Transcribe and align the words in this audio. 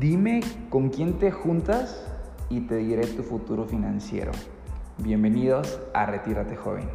Dime 0.00 0.40
con 0.70 0.88
quién 0.88 1.18
te 1.18 1.30
juntas 1.30 2.10
y 2.48 2.62
te 2.62 2.76
diré 2.76 3.06
tu 3.06 3.22
futuro 3.22 3.66
financiero. 3.66 4.32
Bienvenidos 4.96 5.78
a 5.92 6.06
Retírate 6.06 6.56
Joven. 6.56 6.88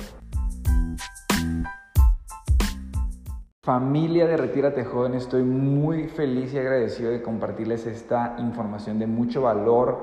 Familia 3.61 4.25
de 4.25 4.37
Retírate 4.37 4.83
Joven, 4.85 5.13
estoy 5.13 5.43
muy 5.43 6.07
feliz 6.07 6.51
y 6.55 6.57
agradecido 6.57 7.11
de 7.11 7.21
compartirles 7.21 7.85
esta 7.85 8.37
información 8.39 8.97
de 8.97 9.05
mucho 9.05 9.43
valor. 9.43 9.99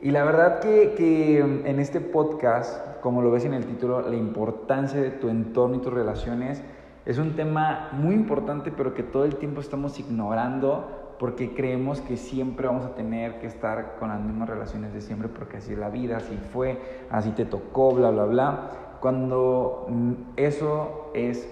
Y 0.00 0.12
la 0.12 0.22
verdad 0.22 0.60
que, 0.60 0.94
que, 0.96 1.40
en 1.40 1.80
este 1.80 2.00
podcast, 2.00 3.00
como 3.00 3.20
lo 3.22 3.32
ves 3.32 3.46
en 3.46 3.54
el 3.54 3.66
título, 3.66 4.00
la 4.00 4.14
importancia 4.14 5.00
de 5.00 5.10
tu 5.10 5.28
entorno 5.28 5.74
y 5.74 5.80
tus 5.80 5.92
relaciones 5.92 6.62
es 7.04 7.18
un 7.18 7.34
tema 7.34 7.88
muy 7.90 8.14
importante, 8.14 8.70
pero 8.70 8.94
que 8.94 9.02
todo 9.02 9.24
el 9.24 9.34
tiempo 9.34 9.60
estamos 9.60 9.98
ignorando 9.98 11.01
porque 11.18 11.54
creemos 11.54 12.00
que 12.00 12.16
siempre 12.16 12.66
vamos 12.66 12.84
a 12.84 12.94
tener 12.94 13.38
que 13.38 13.46
estar 13.46 13.96
con 13.98 14.08
las 14.08 14.20
mismas 14.20 14.48
relaciones 14.48 14.92
de 14.92 15.00
siempre 15.00 15.28
porque 15.28 15.58
así 15.58 15.72
es 15.72 15.78
la 15.78 15.88
vida, 15.88 16.16
así 16.16 16.36
fue, 16.52 16.80
así 17.10 17.30
te 17.30 17.44
tocó, 17.44 17.92
bla, 17.92 18.10
bla, 18.10 18.24
bla. 18.24 18.70
Cuando 19.00 19.86
mm, 19.88 20.12
eso 20.36 21.10
es 21.14 21.48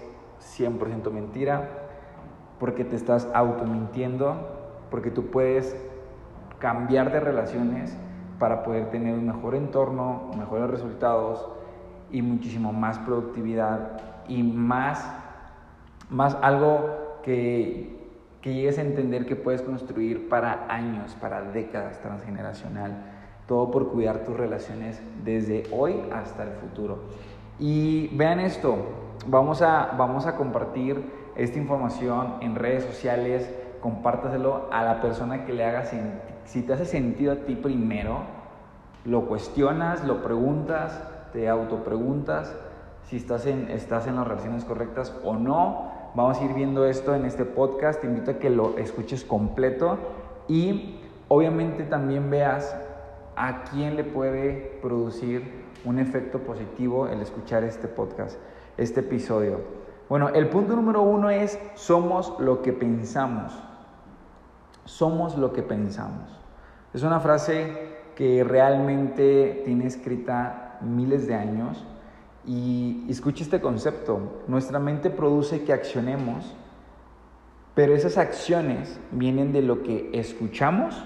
100% 0.57 1.11
mentira, 1.11 1.69
porque 2.59 2.85
te 2.85 2.95
estás 2.95 3.27
automintiendo, 3.33 4.35
porque 4.89 5.11
tú 5.11 5.27
puedes 5.27 5.75
cambiar 6.59 7.11
de 7.11 7.19
relaciones 7.19 7.97
para 8.39 8.63
poder 8.63 8.89
tener 8.89 9.13
un 9.13 9.27
mejor 9.27 9.55
entorno, 9.55 10.31
mejores 10.37 10.69
resultados 10.69 11.47
y 12.11 12.21
muchísimo 12.21 12.73
más 12.73 12.99
productividad 12.99 13.99
y 14.27 14.43
más, 14.43 15.11
más 16.09 16.37
algo 16.41 17.19
que 17.23 18.00
que 18.41 18.53
llegues 18.53 18.77
a 18.77 18.81
entender 18.81 19.25
que 19.25 19.35
puedes 19.35 19.61
construir 19.61 20.27
para 20.27 20.65
años, 20.67 21.15
para 21.21 21.41
décadas 21.41 21.99
transgeneracional, 22.01 23.03
todo 23.47 23.69
por 23.69 23.91
cuidar 23.91 24.23
tus 24.23 24.35
relaciones 24.35 25.01
desde 25.23 25.63
hoy 25.71 25.95
hasta 26.11 26.43
el 26.43 26.51
futuro. 26.53 26.99
Y 27.59 28.07
vean 28.15 28.39
esto, 28.39 28.77
vamos 29.27 29.61
a, 29.61 29.93
vamos 29.97 30.25
a 30.25 30.35
compartir 30.35 31.03
esta 31.35 31.59
información 31.59 32.35
en 32.41 32.55
redes 32.55 32.83
sociales, 32.83 33.49
compártaselo 33.79 34.69
a 34.71 34.83
la 34.83 35.01
persona 35.01 35.45
que 35.45 35.53
le 35.53 35.65
haga 35.65 35.85
sentido. 35.85 36.31
Si 36.45 36.63
te 36.63 36.73
hace 36.73 36.85
sentido 36.85 37.33
a 37.33 37.35
ti 37.35 37.55
primero, 37.55 38.21
lo 39.05 39.27
cuestionas, 39.27 40.03
lo 40.03 40.23
preguntas, 40.23 40.99
te 41.33 41.47
autopreguntas 41.47 42.55
si 43.03 43.17
estás 43.17 43.45
en, 43.45 43.69
estás 43.69 44.07
en 44.07 44.15
las 44.15 44.27
relaciones 44.27 44.65
correctas 44.65 45.13
o 45.23 45.35
no 45.35 46.00
Vamos 46.13 46.39
a 46.39 46.43
ir 46.43 46.53
viendo 46.53 46.85
esto 46.85 47.15
en 47.15 47.23
este 47.23 47.45
podcast. 47.45 48.01
Te 48.01 48.07
invito 48.07 48.31
a 48.31 48.33
que 48.33 48.49
lo 48.49 48.77
escuches 48.77 49.23
completo 49.23 49.97
y 50.49 50.99
obviamente 51.29 51.83
también 51.83 52.29
veas 52.29 52.75
a 53.37 53.63
quién 53.63 53.95
le 53.95 54.03
puede 54.03 54.77
producir 54.81 55.63
un 55.85 55.99
efecto 55.99 56.39
positivo 56.39 57.07
el 57.07 57.21
escuchar 57.21 57.63
este 57.63 57.87
podcast, 57.87 58.37
este 58.75 58.99
episodio. 58.99 59.61
Bueno, 60.09 60.27
el 60.27 60.49
punto 60.49 60.75
número 60.75 61.01
uno 61.01 61.29
es 61.29 61.57
somos 61.75 62.37
lo 62.39 62.61
que 62.61 62.73
pensamos. 62.73 63.57
Somos 64.83 65.37
lo 65.37 65.53
que 65.53 65.63
pensamos. 65.63 66.41
Es 66.93 67.03
una 67.03 67.21
frase 67.21 67.71
que 68.15 68.43
realmente 68.43 69.61
tiene 69.63 69.85
escrita 69.85 70.77
miles 70.81 71.25
de 71.25 71.35
años 71.35 71.85
y 72.45 73.05
escuche 73.07 73.43
este 73.43 73.61
concepto, 73.61 74.41
nuestra 74.47 74.79
mente 74.79 75.09
produce 75.09 75.63
que 75.63 75.73
accionemos, 75.73 76.55
pero 77.75 77.93
esas 77.93 78.17
acciones 78.17 78.99
vienen 79.11 79.53
de 79.53 79.61
lo 79.61 79.83
que 79.83 80.09
escuchamos, 80.13 81.03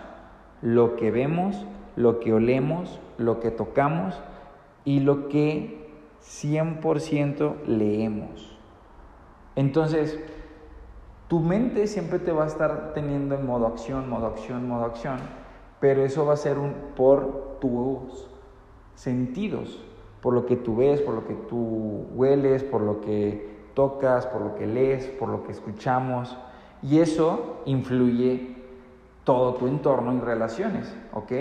lo 0.61 0.95
que 0.95 1.11
vemos, 1.11 1.65
lo 1.95 2.19
que 2.19 2.33
olemos, 2.33 2.99
lo 3.17 3.39
que 3.39 3.51
tocamos 3.51 4.19
y 4.85 5.01
lo 5.01 5.27
que 5.27 5.89
100% 6.23 7.65
leemos. 7.65 8.57
Entonces, 9.55 10.19
tu 11.27 11.39
mente 11.39 11.87
siempre 11.87 12.19
te 12.19 12.31
va 12.31 12.45
a 12.45 12.47
estar 12.47 12.93
teniendo 12.93 13.35
en 13.35 13.45
modo 13.45 13.67
acción, 13.67 14.09
modo 14.09 14.27
acción, 14.27 14.67
modo 14.67 14.85
acción, 14.85 15.17
pero 15.79 16.05
eso 16.05 16.25
va 16.25 16.33
a 16.33 16.37
ser 16.37 16.57
un, 16.57 16.73
por 16.95 17.57
tus 17.59 18.27
sentidos 18.95 19.83
por 20.25 20.33
lo 20.33 20.47
que 20.47 20.55
tú 20.55 20.77
ves, 20.77 21.01
por 21.01 21.13
lo 21.13 21.27
que 21.27 21.35
tú 21.35 22.07
hueles, 22.15 22.63
por 22.63 22.81
lo 22.81 22.99
que 22.99 23.47
tocas, 23.75 24.25
por 24.25 24.41
lo 24.41 24.55
que 24.55 24.65
lees, 24.65 25.05
por 25.05 25.29
lo 25.29 25.43
que 25.43 25.51
escuchamos. 25.51 26.35
Y 26.81 26.97
eso 26.97 27.61
influye 27.65 28.55
todo 29.23 29.53
tu 29.53 29.67
entorno 29.67 30.15
y 30.15 30.19
relaciones, 30.19 30.91
¿ok? 31.13 31.31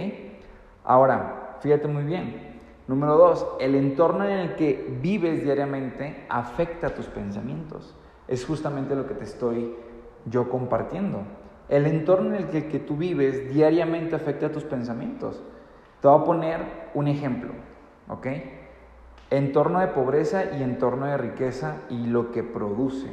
Ahora, 0.84 1.56
fíjate 1.60 1.88
muy 1.88 2.04
bien. 2.04 2.60
Número 2.86 3.16
dos, 3.16 3.46
el 3.58 3.74
entorno 3.74 4.26
en 4.26 4.38
el 4.38 4.54
que 4.54 4.98
vives 5.00 5.42
diariamente 5.42 6.26
afecta 6.28 6.94
tus 6.94 7.06
pensamientos. 7.06 7.96
Es 8.28 8.44
justamente 8.44 8.94
lo 8.94 9.06
que 9.06 9.14
te 9.14 9.24
estoy 9.24 9.76
yo 10.26 10.50
compartiendo. 10.50 11.22
El 11.70 11.86
entorno 11.86 12.34
en 12.34 12.42
el 12.42 12.50
que, 12.50 12.68
que 12.68 12.80
tú 12.80 12.98
vives 12.98 13.50
diariamente 13.50 14.14
afecta 14.14 14.52
tus 14.52 14.64
pensamientos. 14.64 15.42
Te 16.02 16.08
voy 16.08 16.20
a 16.20 16.24
poner 16.24 16.60
un 16.92 17.08
ejemplo, 17.08 17.52
¿ok? 18.10 18.26
Entorno 19.38 19.80
de 19.80 19.88
pobreza 19.88 20.44
y 20.56 20.62
entorno 20.62 21.06
de 21.06 21.16
riqueza 21.16 21.76
y 21.88 22.06
lo 22.06 22.30
que 22.30 22.42
produce. 22.42 23.08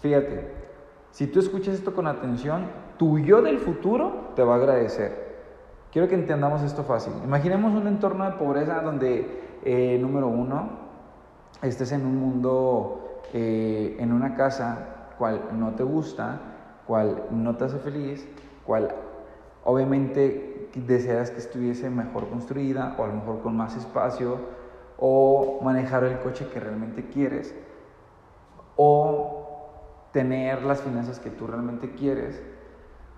Fíjate, 0.00 0.50
si 1.10 1.26
tú 1.26 1.40
escuchas 1.40 1.74
esto 1.74 1.94
con 1.94 2.06
atención, 2.06 2.66
tu 2.98 3.18
yo 3.18 3.42
del 3.42 3.58
futuro 3.58 4.32
te 4.36 4.42
va 4.42 4.54
a 4.54 4.56
agradecer. 4.58 5.30
Quiero 5.92 6.08
que 6.08 6.14
entendamos 6.14 6.62
esto 6.62 6.84
fácil. 6.84 7.12
Imaginemos 7.24 7.72
un 7.74 7.86
entorno 7.88 8.24
de 8.24 8.32
pobreza 8.32 8.80
donde, 8.80 9.58
eh, 9.64 9.98
número 10.00 10.28
uno, 10.28 10.70
estés 11.62 11.92
en 11.92 12.06
un 12.06 12.16
mundo, 12.16 13.22
eh, 13.32 13.96
en 13.98 14.12
una 14.12 14.34
casa 14.34 15.08
cual 15.18 15.42
no 15.52 15.72
te 15.72 15.82
gusta, 15.82 16.40
cual 16.86 17.24
no 17.30 17.56
te 17.56 17.64
hace 17.64 17.78
feliz, 17.78 18.26
cual 18.64 18.88
obviamente 19.64 20.68
deseas 20.74 21.30
que 21.30 21.38
estuviese 21.38 21.90
mejor 21.90 22.28
construida 22.28 22.94
o 22.96 23.04
a 23.04 23.08
lo 23.08 23.14
mejor 23.14 23.40
con 23.40 23.56
más 23.56 23.76
espacio 23.76 24.38
o 25.00 25.60
manejar 25.62 26.04
el 26.04 26.18
coche 26.20 26.48
que 26.52 26.60
realmente 26.60 27.06
quieres, 27.08 27.54
o 28.76 30.08
tener 30.12 30.62
las 30.62 30.82
finanzas 30.82 31.18
que 31.18 31.30
tú 31.30 31.46
realmente 31.46 31.92
quieres. 31.92 32.42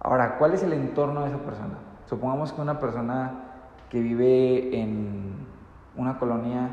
Ahora, 0.00 0.38
¿cuál 0.38 0.54
es 0.54 0.62
el 0.62 0.72
entorno 0.72 1.22
de 1.22 1.28
esa 1.28 1.38
persona? 1.38 1.78
Supongamos 2.06 2.53
que 2.53 2.60
una 2.60 2.78
persona 2.78 3.44
que 3.91 4.00
vive 4.00 4.81
en 4.81 5.47
una 5.97 6.19
colonia 6.19 6.71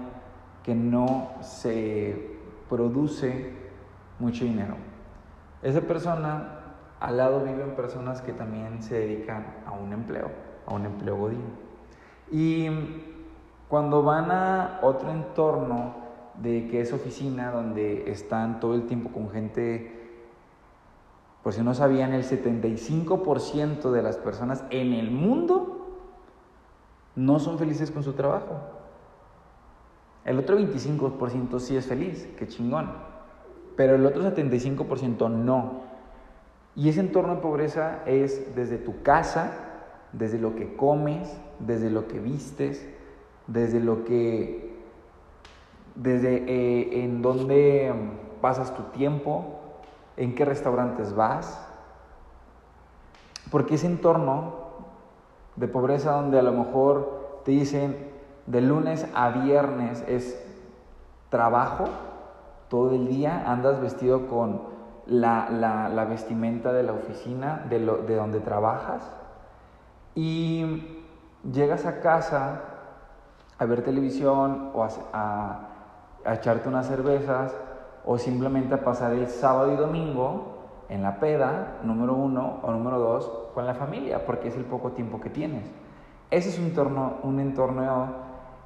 que 0.64 0.76
no 0.76 1.32
se 1.42 2.38
produce 2.70 3.54
mucho 4.20 4.46
dinero. 4.46 4.76
Esa 5.62 5.82
persona 5.82 6.60
al 7.00 7.18
lado 7.18 7.44
viven 7.44 7.76
personas 7.76 8.22
que 8.22 8.34
también 8.34 8.82
se 8.82 9.00
dedican 9.00 9.46
a 9.66 9.72
un 9.72 9.94
empleo, 9.94 10.32
a 10.66 10.74
un 10.74 10.86
empleo 10.86 11.16
godín. 11.18 11.44
Y 12.32 12.68
cuando 13.70 14.02
van 14.02 14.32
a 14.32 14.80
otro 14.82 15.12
entorno 15.12 15.94
de 16.42 16.68
que 16.68 16.82
es 16.82 16.92
oficina, 16.92 17.52
donde 17.52 18.12
están 18.12 18.60
todo 18.60 18.74
el 18.74 18.88
tiempo 18.88 19.12
con 19.12 19.30
gente, 19.30 19.96
por 21.44 21.54
si 21.54 21.62
no 21.62 21.76
sabían, 21.76 22.14
el 22.14 22.24
75% 22.24 23.92
de 23.92 24.02
las 24.02 24.18
personas 24.18 24.64
en 24.72 24.94
el 24.94 25.12
mundo 25.12 25.98
no 27.16 27.40
son 27.40 27.60
felices 27.60 27.92
con 27.92 28.04
su 28.04 28.14
trabajo. 28.14 28.60
El 30.26 30.40
otro 30.40 30.58
25% 30.58 31.60
sí 31.60 31.78
es 31.78 31.86
feliz, 31.86 32.28
qué 32.38 32.48
chingón. 32.48 32.92
Pero 33.76 33.96
el 33.96 34.06
otro 34.06 34.24
75% 34.24 35.30
no. 35.30 35.84
Y 36.76 36.90
ese 36.90 37.02
entorno 37.02 37.36
de 37.36 37.42
pobreza 37.42 38.04
es 38.06 38.56
desde 38.56 38.78
tu 38.78 39.04
casa, 39.04 39.52
desde 40.12 40.40
lo 40.40 40.56
que 40.56 40.76
comes, 40.76 41.40
desde 41.60 41.92
lo 41.92 42.08
que 42.08 42.20
vistes, 42.20 42.88
desde 43.50 43.80
lo 43.80 44.06
que, 44.06 44.78
desde 45.96 46.36
eh, 46.48 47.04
en 47.04 47.22
dónde 47.22 47.94
pasas 48.42 48.74
tu 48.76 48.84
tiempo, 48.84 49.60
en 50.18 50.36
qué 50.36 50.46
restaurantes 50.46 51.16
vas, 51.16 51.66
porque 53.52 53.76
ese 53.76 53.88
entorno 53.88 54.54
de 55.56 55.68
pobreza 55.68 56.12
donde 56.12 56.40
a 56.40 56.44
lo 56.44 56.54
mejor 56.54 57.42
te 57.44 57.52
dicen 57.52 57.98
de 58.46 58.62
lunes 58.62 59.08
a 59.16 59.30
viernes 59.30 60.04
es 60.08 60.40
trabajo, 61.30 61.86
todo 62.70 62.92
el 62.92 63.08
día 63.08 63.52
andas 63.52 63.82
vestido 63.82 64.28
con 64.28 64.62
la, 65.08 65.50
la, 65.50 66.06
vestimenta 66.06 66.72
de 66.72 66.84
la 66.84 66.94
oficina, 66.94 67.66
de, 67.68 67.80
lo, 67.80 67.98
de 67.98 68.16
donde 68.16 68.40
trabajas, 68.40 69.02
y 70.14 70.86
llegas 71.52 71.88
a 71.88 72.00
casa 72.00 72.69
a 73.60 73.66
ver 73.66 73.84
televisión 73.84 74.72
o 74.74 74.88
a, 75.14 75.66
echarte 76.26 76.68
unas 76.68 76.88
cervezas 76.88 77.56
o 78.06 78.18
simplemente 78.18 78.74
a 78.74 78.84
pasar 78.84 79.14
el 79.14 79.28
sábado 79.28 79.74
y 79.74 79.76
domingo 79.76 80.58
en 80.88 81.04
la 81.04 81.20
peda, 81.20 81.78
número 81.84 82.14
uno, 82.16 82.60
o 82.64 82.72
número 82.72 82.98
dos, 82.98 83.30
con 83.54 83.66
la 83.66 83.76
familia, 83.76 84.26
porque 84.26 84.48
es 84.48 84.56
el 84.56 84.66
poco 84.66 84.92
tiempo 84.92 85.20
que 85.22 85.30
tienes. 85.30 85.70
Ese 86.32 86.50
es 86.50 86.58
un 86.58 86.66
entorno, 86.66 87.18
un 87.24 87.40
entorno 87.40 88.08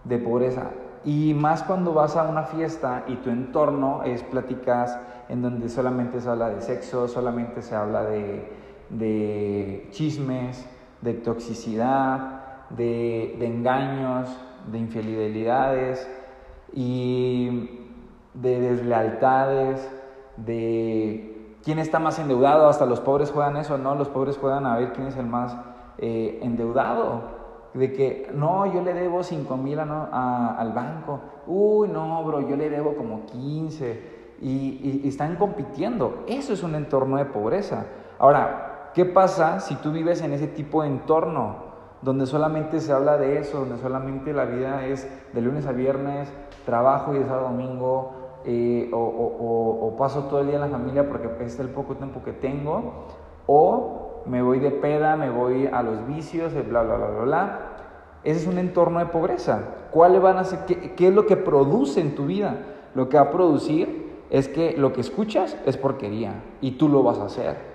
de 0.04 0.18
pobreza. 0.20 0.70
Y 1.04 1.34
más 1.34 1.64
cuando 1.64 1.94
vas 1.94 2.16
a 2.16 2.24
una 2.24 2.44
fiesta 2.44 3.04
y 3.08 3.18
tu 3.18 3.30
entorno 3.30 4.04
es 4.04 4.24
pláticas 4.24 4.98
en 5.28 5.42
donde 5.42 5.68
solamente 5.68 6.22
se 6.22 6.30
habla 6.30 6.50
de 6.50 6.62
sexo, 6.62 7.08
solamente 7.08 7.62
se 7.62 7.76
habla 7.76 8.04
de, 8.04 8.50
de 8.90 9.88
chismes, 9.92 10.66
de 11.02 11.14
toxicidad, 11.14 12.43
de, 12.70 13.36
de 13.40 13.46
engaños, 13.48 14.30
de 14.72 14.78
infidelidades 14.78 16.10
y 16.74 17.70
de 18.34 18.60
deslealtades, 18.60 19.90
de 20.38 21.58
quién 21.64 21.80
está 21.80 22.00
más 22.00 22.20
endeudado, 22.20 22.68
hasta 22.68 22.86
los 22.86 23.00
pobres 23.00 23.32
juegan 23.32 23.58
eso, 23.58 23.78
¿no? 23.78 23.96
Los 23.96 24.10
pobres 24.10 24.38
juegan 24.38 24.66
a 24.66 24.78
ver 24.78 24.94
quién 24.94 25.08
es 25.08 25.18
el 25.18 25.28
más 25.28 25.56
eh, 25.98 26.40
endeudado. 26.42 27.44
De 27.74 27.92
que, 27.92 28.30
no, 28.34 28.72
yo 28.72 28.82
le 28.82 28.94
debo 28.94 29.24
5 29.24 29.58
mil 29.58 29.80
al 29.80 30.72
banco. 30.74 31.20
Uy, 31.48 31.88
no, 31.88 32.24
bro, 32.24 32.42
yo 32.48 32.56
le 32.56 32.70
debo 32.70 32.96
como 32.96 33.26
15. 33.26 34.14
Y, 34.42 35.02
y 35.04 35.08
están 35.08 35.38
compitiendo. 35.38 36.24
Eso 36.28 36.54
es 36.54 36.62
un 36.62 36.76
entorno 36.76 37.18
de 37.18 37.26
pobreza. 37.26 37.86
Ahora, 38.20 38.92
¿qué 38.94 39.06
pasa 39.06 39.60
si 39.60 39.76
tú 39.76 39.92
vives 39.92 40.22
en 40.22 40.34
ese 40.34 40.48
tipo 40.48 40.84
de 40.84 40.90
entorno? 40.90 41.73
Donde 42.04 42.26
solamente 42.26 42.82
se 42.82 42.92
habla 42.92 43.18
de 43.18 43.40
eso, 43.40 43.60
donde 43.60 43.78
solamente 43.78 44.34
la 44.34 44.46
vida 44.46 44.86
es 44.86 45.10
de 45.34 45.42
lunes 45.42 45.66
a 45.66 45.72
viernes, 45.72 46.32
trabajo 46.66 47.16
y 47.16 47.20
de 47.20 47.26
sábado 47.26 47.48
a 47.48 47.52
domingo, 47.52 48.12
eh, 48.46 48.90
o, 48.92 49.96
paso 49.98 50.24
todo 50.26 50.42
el 50.42 50.48
día 50.48 50.56
en 50.56 50.62
la 50.62 50.68
familia 50.68 51.08
porque 51.08 51.30
es 51.46 51.60
el 51.60 51.70
poco 51.70 51.96
tiempo 51.96 52.22
que 52.24 52.34
tengo, 52.34 53.06
o 53.48 54.24
me 54.26 54.42
voy 54.42 54.60
de 54.60 54.72
peda, 54.72 55.16
me 55.16 55.30
voy 55.30 55.68
a 55.68 55.82
los 55.82 56.06
vicios, 56.08 56.54
bla, 56.68 56.84
bla, 56.84 56.96
bla, 56.98 57.08
bla, 57.08 57.24
bla. 57.24 57.60
Ese 58.24 58.42
es 58.42 58.48
un 58.48 58.58
entorno 58.58 59.00
de 59.00 59.06
pobreza. 59.06 59.62
¿Cuáles 59.92 60.22
van 60.22 60.38
a 60.38 60.44
ser, 60.44 60.60
qué, 60.66 60.94
qué 60.96 61.08
es 61.08 61.14
lo 61.14 61.26
que 61.26 61.38
produce 61.38 62.02
en 62.02 62.16
tu 62.16 62.26
vida? 62.26 62.58
Lo 62.96 63.08
que 63.08 63.18
va 63.18 63.24
a 63.24 63.32
producir 63.32 64.12
es 64.30 64.48
que 64.48 64.76
lo 64.78 64.94
que 64.94 65.02
escuchas 65.02 65.58
es 65.66 65.78
porquería 65.78 66.44
y 66.60 66.72
tú 66.72 66.90
lo 66.90 67.04
vas 67.04 67.20
a 67.20 67.26
hacer. 67.26 67.73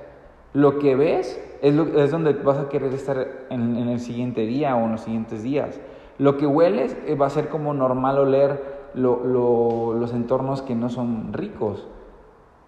Lo 0.55 0.79
que 0.79 0.97
ves 0.97 1.41
es, 1.63 1.75
es 1.75 2.11
donde 2.11 2.33
vas 2.33 2.59
a 2.59 2.69
querer 2.69 2.93
estar 2.95 3.27
en, 3.51 3.77
el 3.77 4.01
siguiente 4.01 4.47
día 4.47 4.77
o 4.77 4.85
en 4.85 4.93
los 4.93 5.03
siguientes 5.03 5.43
días. 5.43 5.81
Lo 6.19 6.37
que 6.37 6.47
hueles 6.47 6.97
eh, 7.07 7.15
va 7.15 7.27
a 7.27 7.31
ser 7.31 7.49
como 7.49 7.75
normal 7.75 8.19
oler 8.19 8.79
los 8.95 10.13
entornos 10.13 10.63
que 10.63 10.75
no 10.75 10.89
son 10.89 11.33
ricos. 11.33 11.87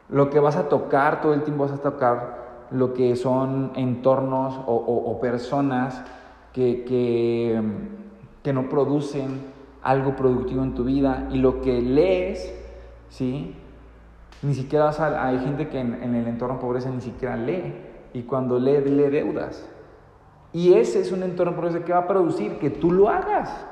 Lo 0.08 0.28
que 0.30 0.40
vas 0.40 0.56
a 0.56 0.68
tocar, 0.68 1.20
todo 1.20 1.34
el 1.34 1.42
tiempo 1.42 1.64
vas 1.64 1.72
a 1.72 1.82
tocar 1.82 2.66
lo 2.70 2.94
que 2.94 3.16
son 3.16 3.72
entornos 3.74 4.60
o, 4.66 5.18
personas 5.20 6.04
que, 6.52 6.84
que, 6.84 7.60
que, 8.42 8.52
no 8.52 8.68
producen 8.68 9.40
algo 9.82 10.14
productivo 10.14 10.62
en 10.62 10.74
tu 10.74 10.84
vida. 10.84 11.28
Y 11.32 11.38
lo 11.38 11.60
que 11.62 11.80
lees, 11.80 12.54
¿sí? 13.08 13.56
Ni 14.42 14.54
siquiera 14.54 14.86
vas 14.86 15.00
a, 15.00 15.26
hay 15.26 15.38
gente 15.38 15.68
que 15.68 15.78
en, 15.78 16.14
el 16.14 16.26
entorno 16.26 16.58
pobreza 16.58 16.90
ni 16.90 17.00
siquiera 17.00 17.36
lee. 17.36 17.74
Y 18.12 18.22
cuando 18.22 18.58
lee, 18.58 18.80
lee 18.80 19.10
deudas. 19.10 19.68
Y 20.52 20.74
ese 20.74 21.00
es 21.00 21.12
un 21.12 21.22
entorno 21.22 21.54
pobreza 21.54 21.84
que 21.84 21.92
va 21.92 22.00
a 22.00 22.08
producir 22.08 22.58
que 22.58 22.70
tú 22.70 22.90
lo 22.90 23.08
hagas. 23.08 23.66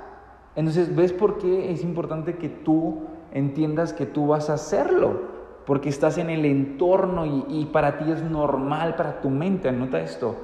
Entonces, 0.54 0.94
¿ves 0.94 1.12
por 1.12 1.38
qué 1.38 1.72
es 1.72 1.82
importante 1.82 2.36
que 2.36 2.48
tú 2.48 3.02
entiendas 3.32 3.92
que 3.92 4.06
tú 4.06 4.28
vas 4.28 4.50
a 4.50 4.54
hacerlo? 4.54 5.38
Porque 5.66 5.88
estás 5.88 6.18
en 6.18 6.30
el 6.30 6.44
entorno 6.44 7.26
y, 7.26 7.44
y 7.48 7.66
para 7.66 7.98
ti 7.98 8.10
es 8.10 8.22
normal, 8.22 8.94
para 8.96 9.20
tu 9.20 9.30
mente, 9.30 9.68
anota 9.68 10.00
esto. 10.00 10.36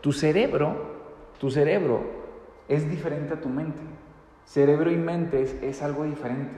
Tu 0.00 0.12
cerebro, 0.12 0.74
tu 1.38 1.50
cerebro 1.50 2.00
es 2.68 2.88
diferente 2.88 3.34
a 3.34 3.40
tu 3.40 3.48
mente. 3.48 3.80
Cerebro 4.44 4.90
y 4.90 4.96
mente 4.96 5.42
es 5.62 5.82
algo 5.82 6.04
diferente. 6.04 6.56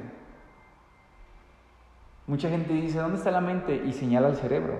Mucha 2.26 2.48
gente 2.48 2.72
dice, 2.72 2.98
¿dónde 2.98 3.18
está 3.18 3.30
la 3.30 3.40
mente? 3.40 3.82
Y 3.84 3.92
señala 3.92 4.28
al 4.28 4.36
cerebro. 4.36 4.78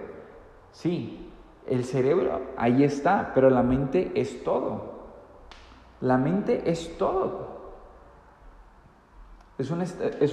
Sí, 0.73 1.31
el 1.67 1.85
cerebro 1.85 2.41
ahí 2.56 2.85
está, 2.85 3.32
pero 3.35 3.50
la 3.50 3.62
mente 3.62 4.12
es 4.14 4.43
todo. 4.44 4.94
La 6.00 6.17
mente 6.17 6.70
es 6.70 6.96
todo. 6.99 7.55
Es, 9.56 9.70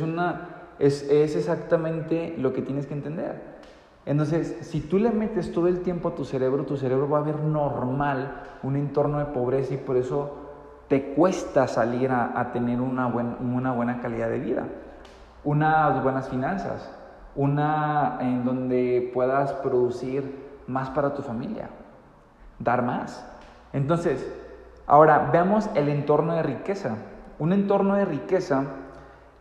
una, 0.01 0.47
es, 0.79 1.07
exactamente 1.09 2.33
lo 2.37 2.53
que 2.53 2.61
tienes 2.61 2.87
que 2.87 2.93
entender. 2.93 3.59
Entonces, 4.05 4.57
si 4.61 4.81
tú 4.81 4.97
le 4.97 5.11
metes 5.11 5.51
todo 5.51 5.67
el 5.67 5.81
tiempo 5.81 6.09
a 6.09 6.15
tu 6.15 6.25
cerebro, 6.25 6.65
tu 6.65 6.75
cerebro 6.75 7.07
va 7.07 7.19
a 7.19 7.23
ver 7.23 7.39
normal 7.39 8.41
un 8.63 8.75
entorno 8.75 9.19
de 9.19 9.25
pobreza 9.25 9.75
y 9.75 9.77
por 9.77 9.95
eso 9.95 10.37
te 10.87 11.13
cuesta 11.13 11.67
salir 11.67 12.09
a, 12.11 12.51
tener 12.51 12.81
una, 12.81 13.07
una 13.07 13.71
buena 13.71 14.01
calidad 14.01 14.29
de 14.29 14.39
vida, 14.39 14.65
unas 15.43 16.03
buenas 16.03 16.27
finanzas, 16.29 16.91
una 17.35 18.17
en 18.19 18.43
donde 18.43 19.09
puedas 19.13 19.53
producir 19.53 20.49
más 20.67 20.89
para 20.89 21.13
tu 21.13 21.21
familia, 21.21 21.69
dar 22.59 22.81
más. 22.81 23.25
Entonces, 23.73 24.27
ahora 24.87 25.29
veamos 25.31 25.69
el 25.75 25.89
entorno 25.89 26.33
de 26.33 26.43
riqueza. 26.43 26.97
Un 27.39 27.53
entorno 27.53 27.95
de 27.95 28.05
riqueza 28.05 28.65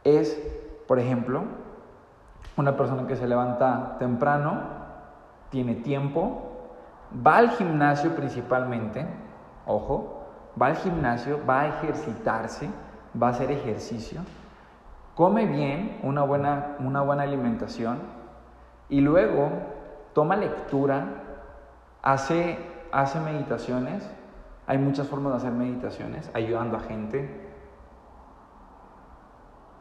es, 0.05 0.41
por 0.87 0.99
ejemplo, 0.99 1.43
una 2.57 2.77
persona 2.77 3.07
que 3.07 3.17
se 3.17 3.27
levanta 3.27 3.97
temprano, 3.99 4.61
tiene 5.51 5.75
tiempo, 5.75 6.51
va 7.27 7.39
al 7.39 7.51
gimnasio 7.51 8.15
principalmente, 8.15 9.07
ojo, 9.67 10.27
va 10.61 10.67
al 10.67 10.77
gimnasio, 10.77 11.41
va 11.49 11.61
a 11.61 11.69
ejercitarse, 11.69 12.69
va 13.21 13.29
a 13.29 13.31
hacer 13.31 13.51
ejercicio, 13.51 14.21
come 15.21 15.45
bien, 15.45 16.01
una 16.03 16.23
buena, 16.23 16.77
una 16.79 17.03
buena 17.03 17.25
alimentación, 17.25 17.99
y 18.89 19.03
luego 19.03 19.51
toma 20.15 20.35
lectura, 20.35 21.09
hace, 22.01 22.59
hace 22.91 23.21
meditaciones. 23.21 24.11
Hay 24.67 24.79
muchas 24.79 25.09
formas 25.09 25.33
de 25.33 25.37
hacer 25.37 25.53
meditaciones, 25.53 26.31
ayudando 26.33 26.79
a 26.79 26.81
gente, 26.81 27.29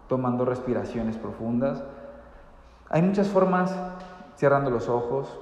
tomando 0.09 0.44
respiraciones 0.44 1.15
profundas. 1.15 1.85
Hay 2.89 3.01
muchas 3.01 3.30
formas, 3.30 3.74
cerrando 4.35 4.69
los 4.69 4.89
ojos, 4.89 5.40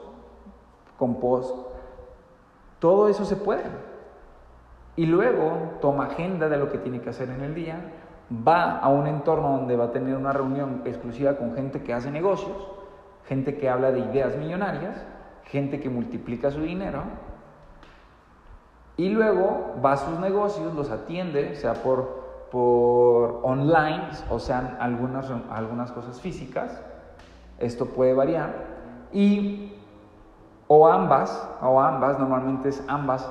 con 0.99 1.19
post. 1.19 1.55
Todo 2.77 3.09
eso 3.09 3.25
se 3.25 3.35
puede. 3.35 3.65
Y 4.95 5.07
luego 5.07 5.79
toma 5.81 6.05
agenda 6.05 6.49
de 6.49 6.57
lo 6.57 6.69
que 6.71 6.77
tiene 6.77 7.01
que 7.01 7.09
hacer 7.09 7.31
en 7.31 7.41
el 7.41 7.55
día, 7.55 7.79
va 8.31 8.79
a 8.79 8.89
un 8.89 9.07
entorno 9.07 9.57
donde 9.57 9.75
va 9.75 9.85
a 9.85 9.91
tener 9.91 10.15
una 10.15 10.33
reunión 10.33 10.81
exclusiva 10.85 11.35
con 11.37 11.53
gente 11.55 11.81
que 11.81 11.93
hace 11.93 12.11
negocios, 12.11 12.57
gente 13.25 13.57
que 13.57 13.69
habla 13.69 13.91
de 13.91 13.99
ideas 13.99 14.35
millonarias, 14.35 15.05
gente 15.43 15.79
que 15.79 15.89
multiplica 15.89 16.51
su 16.51 16.61
dinero, 16.61 17.03
y 18.97 19.09
luego 19.09 19.75
va 19.83 19.93
a 19.93 19.97
sus 19.97 20.19
negocios, 20.19 20.73
los 20.73 20.89
atiende, 20.89 21.55
sea 21.55 21.75
por, 21.75 22.47
por 22.51 23.41
online 23.43 24.09
o 24.29 24.39
sean 24.39 24.77
algunas, 24.79 25.31
algunas 25.51 25.91
cosas 25.91 26.19
físicas, 26.19 26.81
esto 27.59 27.85
puede 27.85 28.13
variar, 28.13 28.53
y 29.13 29.73
o 30.67 30.87
ambas, 30.87 31.47
o 31.61 31.79
ambas, 31.79 32.19
normalmente 32.19 32.69
es 32.69 32.83
ambas, 32.87 33.29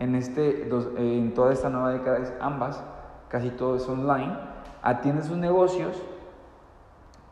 en, 0.00 0.14
este, 0.14 0.68
en 0.68 1.32
toda 1.32 1.52
esta 1.52 1.70
nueva 1.70 1.92
década 1.92 2.18
es 2.18 2.32
ambas, 2.40 2.82
casi 3.28 3.50
todo 3.50 3.76
es 3.76 3.88
online, 3.88 4.36
atiende 4.82 5.22
sus 5.22 5.36
negocios, 5.36 6.02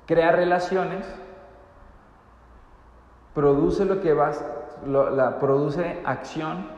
crea 0.06 0.32
relaciones, 0.32 1.06
produce 3.34 3.84
lo 3.84 4.00
que 4.00 4.12
vas, 4.12 4.44
la, 4.86 5.38
produce 5.38 6.00
acción 6.04 6.68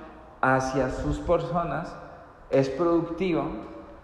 hacia 0.41 0.91
sus 0.91 1.19
personas, 1.19 1.95
es 2.51 2.69
productivo, 2.69 3.45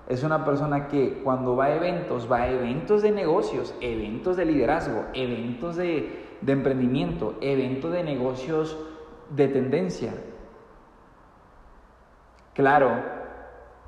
es 0.08 0.22
una 0.22 0.44
persona 0.44 0.88
que 0.88 1.22
cuando 1.24 1.56
va 1.56 1.66
a 1.66 1.74
eventos, 1.74 2.30
va 2.30 2.42
a 2.42 2.48
eventos 2.48 3.02
de 3.02 3.10
negocios, 3.10 3.74
eventos 3.80 4.36
de 4.36 4.44
liderazgo, 4.44 5.04
eventos 5.14 5.76
de, 5.76 6.36
de 6.42 6.52
emprendimiento, 6.52 7.34
eventos 7.40 7.90
de 7.92 8.04
negocios 8.04 8.76
de 9.30 9.48
tendencia. 9.48 10.12
Claro, 12.52 13.13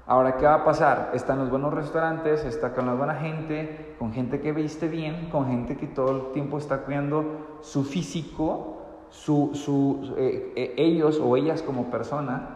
Ahora, 0.08 0.36
¿qué 0.36 0.46
va 0.46 0.54
a 0.54 0.64
pasar? 0.64 1.10
Está 1.14 1.32
en 1.32 1.40
los 1.40 1.50
buenos 1.50 1.75
restaurantes, 1.75 2.44
está 2.44 2.72
con 2.75 2.86
la 2.86 2.94
buena 2.94 3.16
gente, 3.16 3.96
con 3.98 4.12
gente 4.12 4.40
que 4.40 4.52
viste 4.52 4.86
bien, 4.86 5.30
con 5.30 5.48
gente 5.48 5.76
que 5.76 5.88
todo 5.88 6.12
el 6.12 6.32
tiempo 6.32 6.58
está 6.58 6.82
cuidando 6.82 7.58
su 7.62 7.82
físico, 7.82 8.82
su, 9.10 10.14
eh, 10.16 10.52
eh, 10.54 10.75
ellos 10.76 11.20
o 11.20 11.36
ellas 11.36 11.60
como 11.60 11.90
persona. 11.90 12.50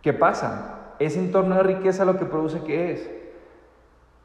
¿Qué 0.00 0.14
pasa? 0.14 0.94
Ese 0.98 1.18
entorno 1.18 1.56
de 1.56 1.62
riqueza 1.62 2.06
lo 2.06 2.18
que 2.18 2.24
produce 2.24 2.62
¿qué 2.62 2.92
es? 2.92 3.10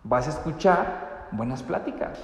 Vas 0.04 0.28
a 0.28 0.30
escuchar 0.30 1.28
buenas 1.32 1.64
pláticas. 1.64 2.24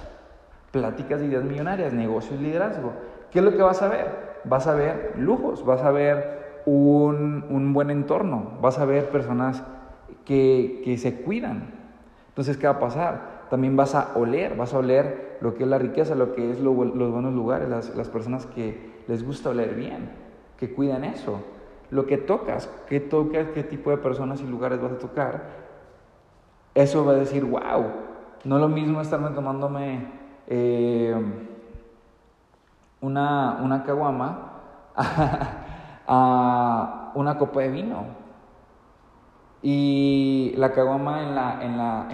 pláticas 0.72 1.20
de 1.20 1.28
ideas 1.28 1.44
millonarias, 1.44 1.92
negocios, 1.92 2.40
liderazgo. 2.40 2.94
¿Qué 3.30 3.40
es 3.40 3.46
lo 3.46 3.52
que 3.52 3.62
vas 3.62 3.82
a 3.82 3.90
ver? 3.90 4.40
Vas 4.46 4.68
a 4.68 4.74
ver 4.74 5.14
lujos, 5.18 5.66
vas 5.66 5.82
a 5.82 5.92
ver 5.92 6.43
un, 6.66 7.46
un 7.50 7.74
buen 7.74 7.90
entorno, 7.90 8.52
vas 8.62 8.80
a 8.80 8.86
ver 8.86 9.10
personas 9.10 9.64
que, 10.26 10.82
que 10.84 10.98
se 10.98 11.22
cuidan. 11.22 11.72
Entonces, 12.30 12.58
¿qué 12.58 12.68
va 12.68 12.74
a 12.74 12.80
pasar? 12.80 13.44
También 13.50 13.76
vas 13.76 13.96
a 13.96 14.12
oler, 14.16 14.56
vas 14.56 14.74
a 14.74 14.80
oler 14.80 15.38
lo 15.42 15.56
que 15.56 15.64
es 15.64 15.70
la 15.70 15.78
riqueza, 15.78 16.16
lo 16.16 16.34
que 16.34 16.52
es 16.52 16.60
los 16.60 16.76
buenos 16.76 17.34
lugares, 17.34 17.70
las, 17.70 17.96
las 17.96 18.10
personas 18.10 18.46
que 18.46 19.04
les 19.08 19.26
gusta 19.26 19.50
oler 19.50 19.76
bien, 19.76 20.10
que 20.58 20.74
cuidan 20.74 21.04
eso. 21.04 21.42
Lo 21.92 22.08
que 22.08 22.18
tocas, 22.18 22.70
qué 22.88 23.00
tocas, 23.00 23.48
qué 23.54 23.64
tipo 23.64 23.92
de 23.92 23.98
personas 23.98 24.42
y 24.42 24.48
lugares 24.48 24.82
vas 24.82 24.94
a 24.94 24.98
tocar, 24.98 25.44
eso 26.74 27.06
va 27.06 27.12
a 27.12 27.16
decir, 27.16 27.46
wow, 27.46 27.86
no 28.46 28.58
lo 28.58 28.68
mismo 28.68 29.00
estarme 29.00 29.30
tomándome 29.30 30.08
eh, 30.48 31.16
una, 33.02 33.60
una 33.62 33.84
caguama 33.84 34.54
a, 36.08 37.12
una 37.16 37.38
copa 37.38 37.62
de 37.62 37.70
vino. 37.70 38.06
Y 39.62 40.54
la 40.58 40.72
caguama 40.74 41.24
en 41.24 41.36
la, 41.36 41.64
en 41.64 41.78
la, 41.78 42.08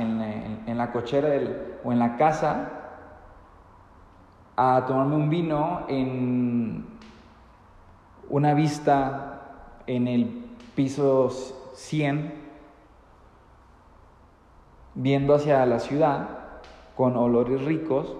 en, 0.67 0.77
la 0.77 0.91
cochera 0.91 1.29
o 1.83 1.91
en 1.91 1.97
la 1.97 2.15
casa 2.15 2.69
a 4.55 4.85
tomarme 4.85 5.15
un 5.15 5.29
vino 5.29 5.85
en 5.87 6.85
una 8.29 8.53
vista 8.53 9.41
en 9.87 10.07
el 10.07 10.27
piso 10.75 11.29
100, 11.73 12.33
viendo 14.93 15.33
hacia 15.33 15.65
la 15.65 15.79
ciudad 15.79 16.27
con 16.95 17.15
olores 17.15 17.63
ricos 17.63 18.15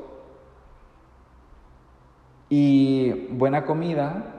y 2.50 3.12
buena 3.32 3.66
comida, 3.66 4.39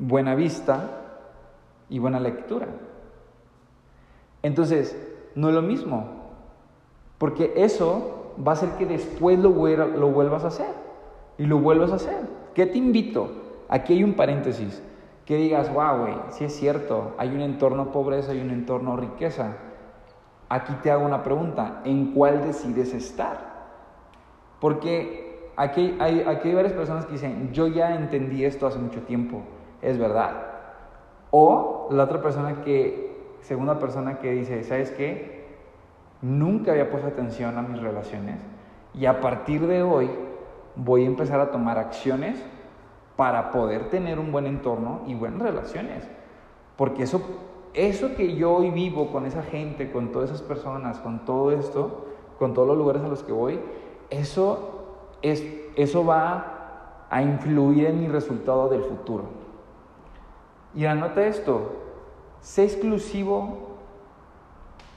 buena 0.00 0.34
vista 0.34 0.90
y 1.88 2.00
buena 2.00 2.18
lectura. 2.18 2.66
Entonces, 4.42 4.98
no 5.36 5.50
es 5.50 5.54
lo 5.54 5.62
mismo, 5.62 6.08
porque 7.18 7.52
eso 7.54 8.34
va 8.44 8.52
a 8.52 8.54
hacer 8.54 8.70
que 8.70 8.86
después 8.86 9.38
lo, 9.38 9.50
lo 9.50 10.10
vuelvas 10.10 10.44
a 10.44 10.48
hacer 10.48 10.74
y 11.38 11.44
lo 11.44 11.58
vuelvas 11.58 11.92
a 11.92 11.96
hacer. 11.96 12.26
¿Qué 12.54 12.66
te 12.66 12.78
invito? 12.78 13.30
Aquí 13.68 13.92
hay 13.92 14.02
un 14.02 14.14
paréntesis, 14.14 14.82
que 15.24 15.36
digas, 15.36 15.72
wow, 15.72 15.98
güey, 15.98 16.14
sí 16.30 16.44
es 16.44 16.56
cierto, 16.56 17.14
hay 17.16 17.28
un 17.28 17.42
entorno 17.42 17.92
pobreza, 17.92 18.32
hay 18.32 18.40
un 18.40 18.50
entorno 18.50 18.96
riqueza. 18.96 19.58
Aquí 20.48 20.72
te 20.82 20.90
hago 20.90 21.06
una 21.06 21.22
pregunta, 21.22 21.82
¿en 21.84 22.12
cuál 22.12 22.42
decides 22.42 22.92
estar? 22.94 23.50
Porque 24.58 25.30
Aquí 25.60 25.94
hay, 25.98 26.24
aquí 26.26 26.48
hay 26.48 26.54
varias 26.54 26.72
personas 26.72 27.04
que 27.04 27.12
dicen, 27.12 27.52
yo 27.52 27.66
ya 27.66 27.94
entendí 27.94 28.46
esto 28.46 28.66
hace 28.66 28.78
mucho 28.78 29.02
tiempo, 29.02 29.42
es 29.82 29.98
verdad. 29.98 30.46
O 31.30 31.88
la 31.90 32.04
otra 32.04 32.20
persona 32.22 32.62
que, 32.62 33.36
segunda 33.42 33.78
persona 33.78 34.18
que 34.18 34.32
dice, 34.32 34.62
¿sabes 34.64 34.90
qué? 34.90 35.40
Nunca 36.22 36.72
había 36.72 36.90
puesto 36.90 37.08
atención 37.08 37.56
a 37.56 37.62
mis 37.62 37.80
relaciones 37.80 38.40
y 38.94 39.06
a 39.06 39.20
partir 39.20 39.66
de 39.66 39.82
hoy 39.82 40.10
voy 40.76 41.04
a 41.04 41.06
empezar 41.06 41.40
a 41.40 41.50
tomar 41.50 41.78
acciones 41.78 42.42
para 43.16 43.50
poder 43.50 43.90
tener 43.90 44.18
un 44.18 44.32
buen 44.32 44.46
entorno 44.46 45.02
y 45.06 45.14
buenas 45.14 45.42
relaciones. 45.42 46.08
Porque 46.76 47.02
eso, 47.02 47.22
eso 47.74 48.14
que 48.16 48.34
yo 48.36 48.54
hoy 48.54 48.70
vivo 48.70 49.12
con 49.12 49.26
esa 49.26 49.42
gente, 49.42 49.92
con 49.92 50.12
todas 50.12 50.30
esas 50.30 50.42
personas, 50.42 50.98
con 50.98 51.24
todo 51.24 51.52
esto, 51.52 52.06
con 52.38 52.54
todos 52.54 52.68
los 52.68 52.78
lugares 52.78 53.02
a 53.02 53.08
los 53.08 53.22
que 53.22 53.32
voy, 53.32 53.60
eso 54.08 55.16
es, 55.22 55.44
eso 55.76 56.04
va 56.04 57.06
a 57.10 57.22
influir 57.22 57.86
en 57.86 58.00
mi 58.00 58.08
resultado 58.08 58.68
del 58.68 58.82
futuro. 58.84 59.39
Y 60.74 60.84
anota 60.86 61.26
esto, 61.26 61.72
sé 62.40 62.64
exclusivo, 62.64 63.76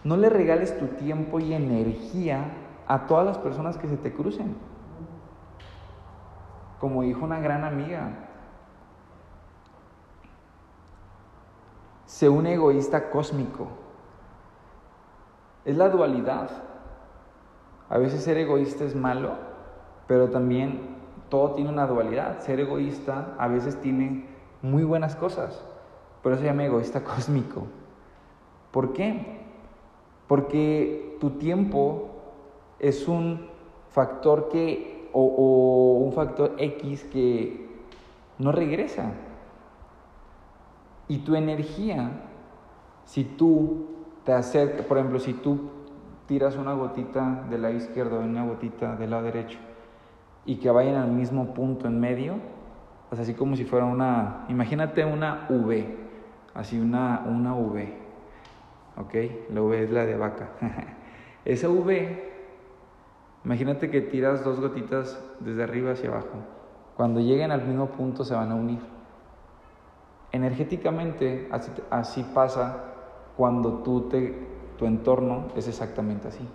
no 0.03 0.17
le 0.17 0.29
regales 0.29 0.77
tu 0.77 0.87
tiempo 0.87 1.39
y 1.39 1.53
energía 1.53 2.45
a 2.87 3.07
todas 3.07 3.25
las 3.25 3.37
personas 3.37 3.77
que 3.77 3.87
se 3.87 3.97
te 3.97 4.13
crucen. 4.13 4.55
Como 6.79 7.01
dijo 7.03 7.23
una 7.23 7.39
gran 7.39 7.63
amiga, 7.63 8.09
sé 12.05 12.29
un 12.29 12.45
egoísta 12.45 13.09
cósmico. 13.09 13.67
Es 15.65 15.77
la 15.77 15.89
dualidad. 15.89 16.49
A 17.89 17.97
veces 17.97 18.23
ser 18.23 18.37
egoísta 18.37 18.83
es 18.83 18.95
malo 18.95 19.53
pero 20.07 20.29
también 20.29 20.97
todo 21.29 21.53
tiene 21.53 21.69
una 21.69 21.87
dualidad. 21.87 22.39
Ser 22.39 22.59
egoísta 22.59 23.35
a 23.37 23.47
veces 23.47 23.79
tiene 23.81 24.27
muy 24.63 24.83
buenas 24.83 25.15
cosas, 25.15 25.61
pero 26.23 26.37
se 26.37 26.45
llama 26.45 26.65
egoísta 26.65 27.03
cósmico. 27.03 27.67
¿Por 28.71 28.93
qué? 28.93 29.43
Porque 30.27 31.17
tu 31.19 31.31
tiempo 31.31 32.09
es 32.79 33.07
un 33.07 33.49
factor 33.91 34.49
que, 34.49 35.09
o, 35.13 35.21
o 35.21 35.97
un 35.99 36.13
factor 36.13 36.55
X 36.57 37.03
que 37.03 37.69
no 38.39 38.51
regresa. 38.51 39.11
Y 41.07 41.19
tu 41.19 41.35
energía, 41.35 42.09
si 43.05 43.25
tú 43.25 43.87
te 44.23 44.31
acercas, 44.31 44.85
por 44.85 44.97
ejemplo, 44.97 45.19
si 45.19 45.33
tú 45.33 45.69
tiras 46.25 46.55
una 46.55 46.73
gotita 46.73 47.45
del 47.49 47.61
lado 47.61 47.75
izquierdo 47.75 48.21
y 48.21 48.25
una 48.25 48.45
gotita 48.45 48.95
del 48.95 49.11
lado 49.11 49.23
derecho, 49.23 49.59
y 50.45 50.55
que 50.55 50.71
vayan 50.71 50.95
al 50.95 51.11
mismo 51.11 51.53
punto 51.53 51.87
en 51.87 51.99
medio, 51.99 52.35
así 53.19 53.33
como 53.33 53.55
si 53.55 53.65
fuera 53.65 53.85
una, 53.85 54.45
imagínate 54.49 55.05
una 55.05 55.45
V, 55.49 55.85
así 56.53 56.79
una, 56.79 57.23
una 57.27 57.55
V, 57.55 57.93
¿ok? 58.97 59.13
La 59.53 59.61
V 59.61 59.83
es 59.83 59.91
la 59.91 60.05
de 60.05 60.17
vaca. 60.17 60.49
Esa 61.45 61.69
V, 61.69 62.31
imagínate 63.43 63.89
que 63.89 64.01
tiras 64.01 64.43
dos 64.43 64.59
gotitas 64.59 65.21
desde 65.39 65.63
arriba 65.63 65.91
hacia 65.91 66.09
abajo. 66.09 66.39
Cuando 66.95 67.19
lleguen 67.19 67.51
al 67.51 67.65
mismo 67.65 67.87
punto 67.87 68.23
se 68.23 68.33
van 68.33 68.51
a 68.51 68.55
unir. 68.55 68.79
Energéticamente 70.31 71.47
así, 71.51 71.71
así 71.89 72.25
pasa 72.33 72.83
cuando 73.35 73.79
tú 73.83 74.09
te, 74.09 74.35
tu 74.77 74.85
entorno 74.85 75.47
es 75.55 75.67
exactamente 75.67 76.27
así. 76.27 76.47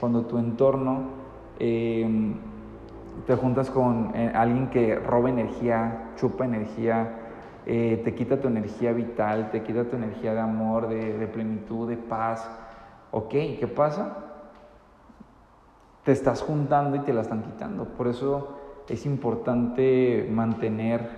Cuando 0.00 0.22
tu 0.26 0.38
entorno 0.38 1.10
eh, 1.58 2.34
te 3.24 3.34
juntas 3.36 3.70
con 3.70 4.12
eh, 4.14 4.32
alguien 4.34 4.68
que 4.68 4.96
roba 4.96 5.30
energía, 5.30 6.10
chupa 6.16 6.44
energía, 6.44 7.20
eh, 7.64 8.00
te 8.04 8.14
quita 8.14 8.40
tu 8.40 8.48
energía 8.48 8.92
vital, 8.92 9.50
te 9.50 9.62
quita 9.62 9.84
tu 9.84 9.96
energía 9.96 10.34
de 10.34 10.40
amor, 10.40 10.88
de, 10.88 11.26
plenitud, 11.26 11.88
de 11.88 11.96
paz. 11.96 12.48
Ok, 13.10 13.30
¿qué 13.30 13.72
pasa? 13.74 14.16
Te 16.04 16.12
estás 16.12 16.42
juntando 16.42 16.96
y 16.96 17.00
te 17.00 17.12
la 17.12 17.22
están 17.22 17.42
quitando. 17.42 17.84
Por 17.84 18.06
eso 18.06 18.58
es 18.88 19.06
importante 19.06 20.28
mantener 20.30 21.08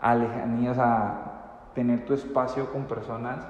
alejanías, 0.00 0.78
a 0.78 1.70
tener 1.74 2.04
tu 2.04 2.12
espacio 2.12 2.72
con 2.72 2.84
personas, 2.84 3.46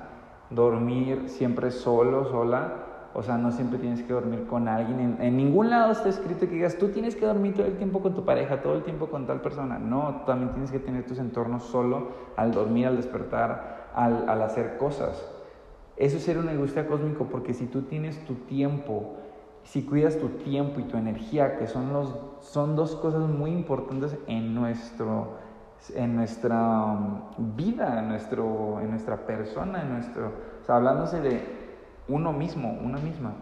dormir 0.51 1.29
siempre 1.29 1.71
solo, 1.71 2.27
sola 2.27 2.90
o 3.13 3.23
sea, 3.23 3.37
no 3.37 3.51
siempre 3.51 3.79
tienes 3.79 4.03
que 4.03 4.13
dormir 4.13 4.47
con 4.47 4.69
alguien. 4.69 5.17
En, 5.21 5.37
ningún 5.37 5.71
lado 5.71 5.93
está 5.93 6.09
escrito 6.09 6.41
que 6.41 6.55
digas, 6.55 6.77
tú 6.79 6.89
tienes 6.89 7.17
que 7.17 7.27
dormir 7.27 7.55
todo 7.55 7.67
el 7.67 7.77
tiempo 7.77 8.01
con 8.01 8.15
tu 8.15 8.25
pareja, 8.25 8.63
todo 8.63 8.75
el 8.75 8.85
tiempo 8.85 9.09
con 9.09 9.27
tal 9.27 9.41
persona. 9.41 9.79
No, 9.79 10.23
también 10.27 10.53
tienes 10.53 10.71
que 10.71 10.79
tener 10.79 11.07
tus 11.07 11.19
entornos 11.19 11.65
solo 11.65 12.09
al 12.37 12.53
dormir, 12.53 12.87
al 12.87 12.97
despertar, 12.97 13.91
al, 13.95 14.29
al 14.29 14.43
hacer 14.43 14.77
cosas. 14.79 15.29
Eso 15.97 16.17
es 16.17 16.23
ser 16.23 16.39
un 16.39 16.49
egoísta 16.49 16.87
cósmico 16.87 17.27
porque 17.27 17.53
si 17.53 17.67
tú 17.67 17.83
tienes 17.83 18.25
tu 18.25 18.35
tiempo, 18.35 19.17
si 19.65 19.83
cuidas 19.83 20.19
tu 20.19 20.29
tiempo 20.29 20.81
y 20.81 20.85
tu 20.85 20.97
energía, 20.97 21.59
que 21.59 21.67
son, 21.67 21.93
los, 21.93 22.17
son 22.41 22.77
dos 22.77 22.97
cosas 22.97 23.29
muy 23.29 23.51
importantes 23.51 24.17
en, 24.27 24.55
nuestro, 24.55 25.35
en 25.95 26.17
nuestra 26.17 26.85
um, 26.87 27.57
vida, 27.57 28.01
en, 28.01 28.09
nuestro, 28.09 28.81
en 28.81 28.91
nuestra 28.91 29.27
persona, 29.27 29.83
en 29.83 29.91
nuestro, 29.91 30.33
o 30.63 30.65
sea, 30.65 30.77
hablándose 30.77 31.21
de 31.21 31.60
uno 32.11 32.33
mismo, 32.33 32.73
una 32.73 32.99
misma. 32.99 33.35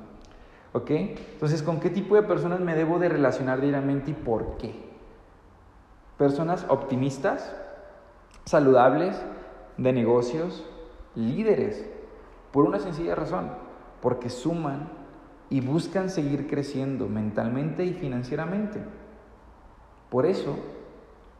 ¿Ok? 0.73 0.91
Entonces, 0.91 1.63
¿con 1.63 1.81
qué 1.81 1.91
tipo 1.91 2.15
de 2.15 2.23
personas 2.23 2.61
me 2.61 2.75
debo 2.75 2.99
de 2.99 3.09
relacionar 3.09 3.61
diariamente 3.61 4.11
y 4.11 4.15
por 4.15 4.57
qué? 4.59 4.75
Personas 6.19 6.67
optimistas, 6.69 7.55
saludables, 8.45 9.21
de 9.77 9.93
negocios, 9.93 10.65
líderes, 11.15 11.89
por 12.53 12.65
una 12.65 12.81
sencilla 12.81 13.15
razón, 13.15 13.51
porque 14.03 14.29
suman 14.29 14.89
y 15.51 15.61
buscan 15.61 16.11
seguir 16.11 16.49
creciendo 16.49 17.09
mentalmente 17.09 17.85
y 17.85 17.95
financieramente. 17.95 18.81
Por 20.11 20.27
eso 20.27 20.57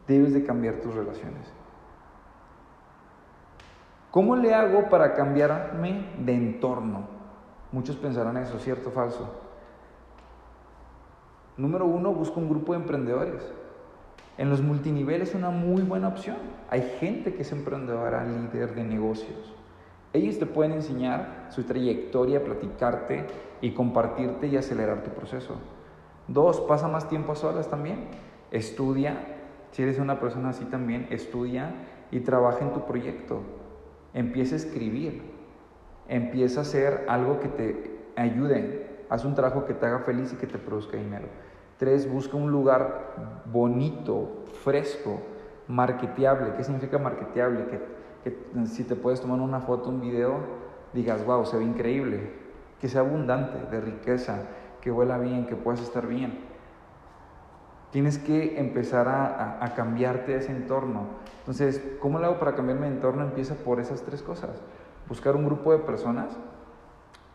debes 0.07 0.33
de 0.33 0.43
cambiar 0.43 0.75
tus 0.75 0.95
relaciones. 0.95 1.51
¿Cómo 4.11 4.35
le 4.35 4.55
hago 4.55 4.89
para 4.89 5.13
cambiarme 5.13 6.05
de 6.17 6.33
entorno? 6.33 7.18
Muchos 7.71 7.95
pensarán 7.97 8.37
eso, 8.37 8.57
¿cierto 8.59 8.89
o 8.89 8.91
falso? 8.91 9.29
Número 11.57 11.85
uno, 11.85 12.13
busca 12.13 12.39
un 12.39 12.49
grupo 12.49 12.73
de 12.73 12.79
emprendedores. 12.79 13.43
En 14.37 14.49
los 14.49 14.61
multiniveles 14.61 15.29
es 15.29 15.35
una 15.35 15.49
muy 15.49 15.81
buena 15.81 16.07
opción. 16.07 16.37
Hay 16.69 16.81
gente 16.99 17.33
que 17.33 17.41
es 17.41 17.51
emprendedora, 17.51 18.23
líder 18.23 18.73
de 18.73 18.85
negocios. 18.85 19.53
Ellos 20.13 20.39
te 20.39 20.45
pueden 20.45 20.71
enseñar 20.71 21.47
su 21.49 21.63
trayectoria, 21.63 22.43
platicarte 22.43 23.27
y 23.61 23.71
compartirte 23.73 24.47
y 24.47 24.57
acelerar 24.57 25.03
tu 25.03 25.11
proceso. 25.11 25.55
Dos, 26.27 26.61
pasa 26.61 26.87
más 26.87 27.09
tiempo 27.09 27.33
a 27.33 27.35
solas 27.35 27.69
también. 27.69 28.07
Estudia, 28.51 29.17
si 29.71 29.83
eres 29.83 29.99
una 29.99 30.19
persona 30.19 30.49
así 30.49 30.65
también, 30.65 31.07
estudia 31.11 31.73
y 32.09 32.21
trabaja 32.21 32.65
en 32.65 32.73
tu 32.73 32.85
proyecto. 32.85 33.41
Empieza 34.13 34.55
a 34.55 34.57
escribir. 34.59 35.38
Empieza 36.09 36.61
a 36.61 36.63
hacer 36.63 37.05
algo 37.07 37.39
que 37.39 37.47
te 37.47 37.99
ayude. 38.15 38.87
Haz 39.09 39.25
un 39.25 39.35
trabajo 39.35 39.65
que 39.65 39.75
te 39.75 39.85
haga 39.85 39.99
feliz 39.99 40.33
y 40.33 40.37
que 40.37 40.47
te 40.47 40.57
produzca 40.57 40.97
dinero. 40.97 41.27
Tres, 41.77 42.11
busca 42.11 42.35
un 42.35 42.51
lugar 42.51 43.43
bonito, 43.45 44.43
fresco, 44.63 45.21
marketeable. 45.67 46.55
¿Qué 46.57 46.63
significa 46.63 46.97
marketeable? 46.97 47.67
Que, 48.23 48.37
si 48.65 48.83
te 48.83 48.95
puedes 48.95 49.21
tomar 49.21 49.39
una 49.39 49.61
foto, 49.61 49.89
un 49.89 50.01
video, 50.01 50.39
digas, 50.93 51.23
wow, 51.25 51.45
se 51.45 51.57
ve 51.57 51.63
increíble. 51.63 52.31
Que 52.81 52.89
sea 52.89 53.01
abundante, 53.01 53.59
de 53.69 53.79
riqueza, 53.79 54.41
que 54.81 54.91
huela 54.91 55.19
bien, 55.19 55.45
que 55.45 55.55
puedas 55.55 55.79
estar 55.79 56.07
bien. 56.07 56.39
Tienes 57.91 58.17
que 58.17 58.59
empezar 58.59 59.07
a, 59.07 59.63
a, 59.63 59.73
cambiarte 59.75 60.35
ese 60.35 60.51
entorno. 60.51 61.05
Entonces, 61.39 61.81
¿cómo 61.99 62.19
lo 62.19 62.25
hago 62.25 62.39
para 62.39 62.55
cambiar 62.55 62.79
mi 62.79 62.87
entorno? 62.87 63.23
Empieza 63.23 63.55
por 63.55 63.79
esas 63.79 64.01
tres 64.01 64.21
cosas. 64.21 64.61
Buscar 65.09 65.35
un 65.35 65.45
grupo 65.45 65.71
de 65.71 65.79
personas, 65.79 66.37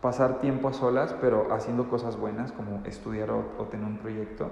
pasar 0.01 0.39
tiempo 0.39 0.69
a 0.69 0.73
solas, 0.73 1.13
pero 1.19 1.53
haciendo 1.53 1.89
cosas 1.89 2.17
buenas 2.17 2.53
como 2.53 2.81
estudiar 2.85 3.31
o, 3.31 3.43
tener 3.69 3.85
un 3.85 3.97
proyecto. 3.97 4.49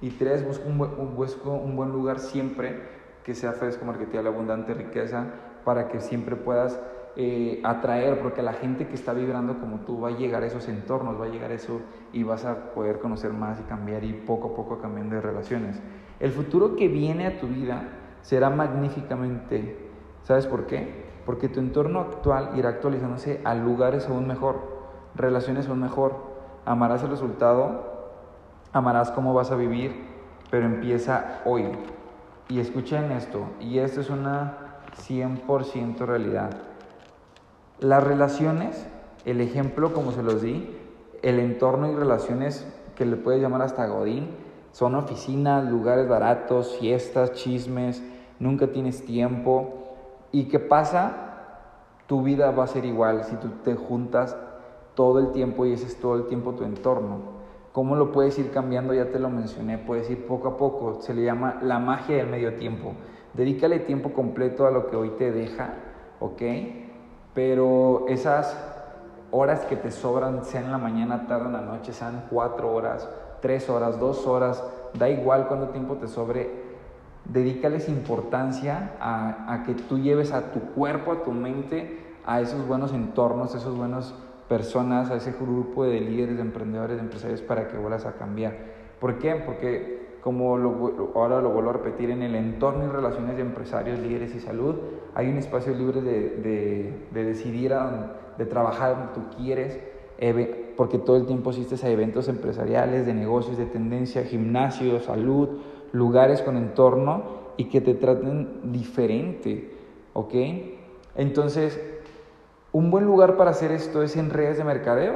Y 0.00 0.10
tres, 0.10 0.46
busca 0.46 0.64
un, 0.66 1.76
buen 1.76 1.92
lugar 1.92 2.18
siempre 2.18 2.82
que 3.22 3.34
sea 3.34 3.52
fresco, 3.52 3.84
marketing, 3.84 4.18
abundante, 4.18 4.72
riqueza, 4.72 5.26
para 5.64 5.88
que 5.88 6.00
siempre 6.00 6.36
puedas 6.36 6.80
eh, 7.16 7.60
atraer, 7.64 8.20
porque 8.20 8.40
la 8.40 8.54
gente 8.54 8.88
que 8.88 8.94
está 8.94 9.12
vibrando 9.12 9.58
como 9.60 9.80
tú 9.80 10.00
va 10.00 10.08
a 10.08 10.12
llegar 10.12 10.42
a 10.42 10.46
esos 10.46 10.66
entornos, 10.68 11.20
va 11.20 11.26
a 11.26 11.28
llegar 11.28 11.50
a 11.50 11.54
eso 11.54 11.80
y 12.12 12.22
vas 12.22 12.44
a 12.44 12.72
poder 12.72 12.98
conocer 12.98 13.32
más 13.32 13.60
y 13.60 13.62
cambiar 13.64 14.04
y 14.04 14.14
poco 14.14 14.48
a 14.48 14.54
poco 14.56 14.78
cambiando 14.80 15.16
de 15.16 15.20
relaciones. 15.20 15.82
El 16.18 16.32
futuro 16.32 16.76
que 16.76 16.88
viene 16.88 17.26
a 17.26 17.38
tu 17.38 17.46
vida 17.46 17.82
será 18.22 18.48
magníficamente. 18.48 19.90
¿Sabes 20.22 20.46
por 20.46 20.66
qué? 20.66 21.03
Porque 21.24 21.48
tu 21.48 21.60
entorno 21.60 22.00
actual 22.00 22.50
irá 22.56 22.70
actualizándose 22.70 23.40
a 23.44 23.54
lugares 23.54 24.08
aún 24.08 24.26
mejor, 24.26 24.56
relaciones 25.14 25.68
aún 25.68 25.80
mejor. 25.80 26.14
Amarás 26.66 27.02
el 27.02 27.10
resultado, 27.10 27.84
amarás 28.72 29.10
cómo 29.10 29.34
vas 29.34 29.50
a 29.50 29.56
vivir, 29.56 30.06
pero 30.50 30.66
empieza 30.66 31.40
hoy. 31.44 31.66
Y 32.48 32.60
escuchen 32.60 33.10
esto, 33.12 33.46
y 33.60 33.78
esto 33.78 34.00
es 34.00 34.10
una 34.10 34.58
100% 34.96 35.98
realidad. 36.04 36.50
Las 37.80 38.04
relaciones, 38.04 38.86
el 39.24 39.40
ejemplo 39.40 39.92
como 39.92 40.12
se 40.12 40.22
los 40.22 40.42
di, 40.42 40.76
el 41.22 41.38
entorno 41.38 41.90
y 41.90 41.94
relaciones 41.94 42.66
que 42.94 43.06
le 43.06 43.16
puedes 43.16 43.40
llamar 43.40 43.62
hasta 43.62 43.86
Godín, 43.86 44.28
son 44.72 44.94
oficinas, 44.94 45.64
lugares 45.64 46.08
baratos, 46.08 46.76
fiestas, 46.78 47.32
chismes, 47.32 48.02
nunca 48.38 48.68
tienes 48.68 49.04
tiempo. 49.04 49.93
¿Y 50.34 50.46
qué 50.46 50.58
pasa? 50.58 51.12
Tu 52.08 52.20
vida 52.24 52.50
va 52.50 52.64
a 52.64 52.66
ser 52.66 52.84
igual 52.84 53.22
si 53.22 53.36
tú 53.36 53.50
te 53.62 53.76
juntas 53.76 54.36
todo 54.96 55.20
el 55.20 55.30
tiempo 55.30 55.64
y 55.64 55.72
ese 55.74 55.86
es 55.86 56.00
todo 56.00 56.16
el 56.16 56.26
tiempo 56.26 56.54
tu 56.54 56.64
entorno. 56.64 57.18
¿Cómo 57.70 57.94
lo 57.94 58.10
puedes 58.10 58.36
ir 58.40 58.50
cambiando? 58.50 58.92
Ya 58.92 59.12
te 59.12 59.20
lo 59.20 59.30
mencioné, 59.30 59.78
puedes 59.78 60.10
ir 60.10 60.26
poco 60.26 60.48
a 60.48 60.56
poco. 60.56 61.00
Se 61.02 61.14
le 61.14 61.22
llama 61.22 61.60
la 61.62 61.78
magia 61.78 62.16
del 62.16 62.26
medio 62.26 62.54
tiempo. 62.54 62.94
Dedícale 63.32 63.78
tiempo 63.78 64.12
completo 64.12 64.66
a 64.66 64.72
lo 64.72 64.88
que 64.88 64.96
hoy 64.96 65.10
te 65.10 65.30
deja, 65.30 65.74
¿ok? 66.18 66.42
Pero 67.32 68.06
esas 68.08 68.58
horas 69.30 69.60
que 69.66 69.76
te 69.76 69.92
sobran, 69.92 70.44
sean 70.44 70.64
en 70.64 70.72
la 70.72 70.78
mañana, 70.78 71.28
tarde, 71.28 71.46
en 71.46 71.52
la 71.52 71.60
noche, 71.60 71.92
sean 71.92 72.24
cuatro 72.28 72.74
horas, 72.74 73.08
tres 73.40 73.70
horas, 73.70 74.00
dos 74.00 74.26
horas, 74.26 74.64
da 74.98 75.08
igual 75.08 75.46
cuánto 75.46 75.68
tiempo 75.68 75.94
te 75.94 76.08
sobre, 76.08 76.63
dedícales 77.26 77.88
importancia 77.88 78.92
a, 79.00 79.52
a, 79.52 79.62
que 79.64 79.74
tú 79.74 79.98
lleves 79.98 80.32
a 80.32 80.52
tu 80.52 80.60
cuerpo, 80.60 81.12
a 81.12 81.22
tu 81.22 81.32
mente, 81.32 81.98
a 82.26 82.40
esos 82.40 82.66
buenos 82.66 82.92
entornos, 82.92 83.54
a 83.54 83.58
esos 83.58 83.76
buenos 83.76 84.14
personas, 84.48 85.10
a 85.10 85.16
ese 85.16 85.32
grupo 85.32 85.84
de 85.84 86.00
líderes, 86.00 86.36
de 86.36 86.42
emprendedores, 86.42 86.96
de 86.96 87.02
empresarios 87.02 87.42
para 87.42 87.68
que 87.68 87.76
vuelvas 87.76 88.06
a 88.06 88.12
cambiar. 88.12 88.56
¿Por 89.00 89.18
qué? 89.18 89.36
Porque 89.36 90.04
como 90.22 90.54
ahora 91.14 91.42
lo 91.42 91.50
vuelvo 91.50 91.70
a 91.70 91.72
repetir, 91.74 92.10
en 92.10 92.22
el 92.22 92.34
entorno 92.34 92.84
y 92.84 92.88
relaciones 92.88 93.36
de 93.36 93.42
empresarios, 93.42 93.98
líderes 93.98 94.34
y 94.34 94.40
salud, 94.40 94.76
hay 95.14 95.28
un 95.28 95.36
espacio 95.36 95.74
libre 95.74 96.00
de, 96.00 96.96
de, 97.12 97.24
decidir, 97.24 97.74
de 98.38 98.46
trabajar 98.46 98.96
donde 98.96 99.12
tú 99.12 99.36
quieres, 99.36 99.78
porque 100.78 100.96
todo 100.96 101.16
el 101.16 101.26
tiempo 101.26 101.50
asistes 101.50 101.84
a 101.84 101.90
eventos 101.90 102.28
empresariales, 102.28 103.04
de 103.04 103.12
negocios, 103.12 103.58
de 103.58 103.66
tendencia, 103.66 104.24
gimnasios, 104.24 105.04
salud, 105.04 105.60
lugares 105.94 106.42
con 106.42 106.56
entorno 106.56 107.22
y 107.56 107.66
que 107.66 107.80
te 107.80 107.94
traten 107.94 108.72
diferente, 108.72 109.72
¿ok? 110.12 110.34
Entonces, 111.14 111.80
un 112.72 112.90
buen 112.90 113.04
lugar 113.04 113.36
para 113.36 113.52
hacer 113.52 113.70
esto 113.70 114.02
es 114.02 114.16
en 114.16 114.30
redes 114.30 114.58
de 114.58 114.64
mercadeo. 114.64 115.14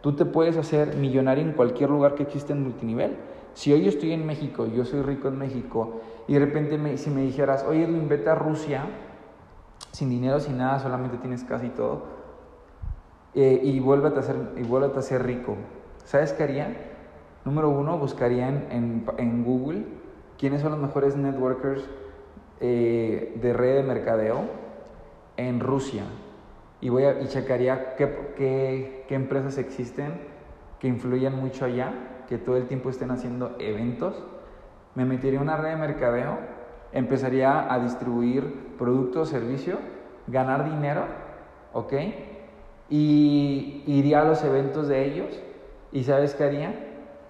Tú 0.00 0.16
te 0.16 0.24
puedes 0.24 0.56
hacer 0.56 0.96
millonario 0.96 1.44
en 1.44 1.52
cualquier 1.52 1.90
lugar 1.90 2.16
que 2.16 2.24
exista 2.24 2.52
en 2.52 2.64
multinivel. 2.64 3.16
Si 3.54 3.72
hoy 3.72 3.86
estoy 3.86 4.12
en 4.12 4.26
México, 4.26 4.66
yo 4.66 4.84
soy 4.84 5.02
rico 5.02 5.28
en 5.28 5.38
México, 5.38 6.00
y 6.26 6.34
de 6.34 6.40
repente 6.40 6.76
me, 6.76 6.96
si 6.96 7.10
me 7.10 7.22
dijeras, 7.22 7.64
oye 7.68 7.84
Edwin, 7.84 8.08
vete 8.08 8.30
a 8.30 8.34
Rusia, 8.34 8.84
sin 9.92 10.10
dinero, 10.10 10.40
sin 10.40 10.58
nada, 10.58 10.80
solamente 10.80 11.18
tienes 11.18 11.44
casi 11.44 11.68
todo, 11.68 12.02
eh, 13.34 13.60
y, 13.62 13.78
vuélvete 13.78 14.18
a 14.18 14.22
ser, 14.22 14.36
y 14.56 14.62
vuélvete 14.62 14.98
a 14.98 15.02
ser 15.02 15.24
rico, 15.24 15.56
¿sabes 16.04 16.32
qué 16.32 16.42
haría? 16.42 16.90
Número 17.44 17.70
uno, 17.70 17.98
buscaría 17.98 18.48
en, 18.48 19.04
en, 19.16 19.44
Google 19.44 19.84
quiénes 20.40 20.62
son 20.62 20.72
los 20.72 20.80
mejores 20.80 21.16
networkers 21.16 21.86
eh, 22.60 23.38
de 23.40 23.52
red 23.52 23.76
de 23.76 23.82
mercadeo 23.82 24.40
en 25.36 25.60
Rusia. 25.60 26.04
Y, 26.80 26.88
voy 26.88 27.04
a, 27.04 27.20
y 27.20 27.28
checaría 27.28 27.94
qué, 27.94 28.32
qué, 28.36 29.04
qué 29.06 29.14
empresas 29.14 29.58
existen 29.58 30.14
que 30.78 30.88
influyen 30.88 31.34
mucho 31.34 31.66
allá 31.66 31.92
que 32.26 32.38
todo 32.38 32.56
el 32.56 32.66
tiempo 32.66 32.88
estén 32.88 33.10
haciendo 33.10 33.54
eventos, 33.58 34.14
me 34.94 35.04
metería 35.04 35.38
en 35.40 35.42
una 35.42 35.56
red 35.56 35.70
de 35.70 35.76
mercadeo, 35.76 36.38
empezaría 36.92 37.72
a 37.72 37.78
distribuir 37.80 38.76
productos 38.78 39.28
o 39.28 39.30
servicios, 39.30 39.78
ganar 40.26 40.64
dinero, 40.64 41.04
¿ok? 41.74 41.92
Y 42.88 43.82
iría 43.86 44.22
a 44.22 44.24
los 44.24 44.42
eventos 44.42 44.88
de 44.88 45.04
ellos 45.04 45.38
y 45.92 46.04
¿sabes 46.04 46.34
qué 46.34 46.44
haría? 46.44 46.74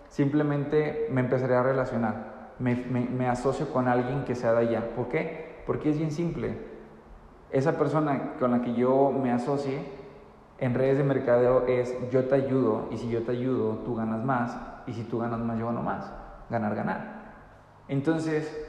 Simplemente 0.09 1.09
me 1.11 1.23
empezaría 1.23 1.61
a 1.61 1.63
relacionar, 1.63 2.30
me, 2.61 2.77
me 2.77 3.29
asocio 3.29 3.73
con 3.73 3.89
alguien 3.89 4.25
que 4.25 4.35
sea 4.35 4.53
de 4.53 4.69
allá. 4.69 4.95
¿Por 4.95 5.09
qué? 5.09 5.63
Porque 5.67 5.91
es 5.91 5.99
bien 5.99 6.13
simple. 6.13 6.57
Esa 7.51 7.77
persona 7.77 8.35
con 8.39 8.53
la 8.53 8.63
que 8.63 8.75
yo 8.75 9.11
me 9.11 9.33
asocie 9.33 9.81
en 10.59 10.75
redes 10.75 10.99
de 10.99 11.05
mercadeo 11.05 11.67
es 11.67 11.97
yo 12.11 12.27
te 12.27 12.35
ayudo 12.35 12.89
y 12.93 12.99
si 12.99 13.09
yo 13.09 13.23
te 13.23 13.33
ayudo 13.33 13.79
tú 13.85 13.97
ganas 13.97 14.23
más 14.25 14.57
y 14.87 14.93
si 14.93 15.05
tú 15.05 15.19
ganas 15.19 15.41
más, 15.41 15.59
yo 15.59 15.67
gano 15.67 15.83
más. 15.83 16.13
Ganar, 16.51 16.75
ganar. 16.75 17.21
Entonces, 17.89 18.69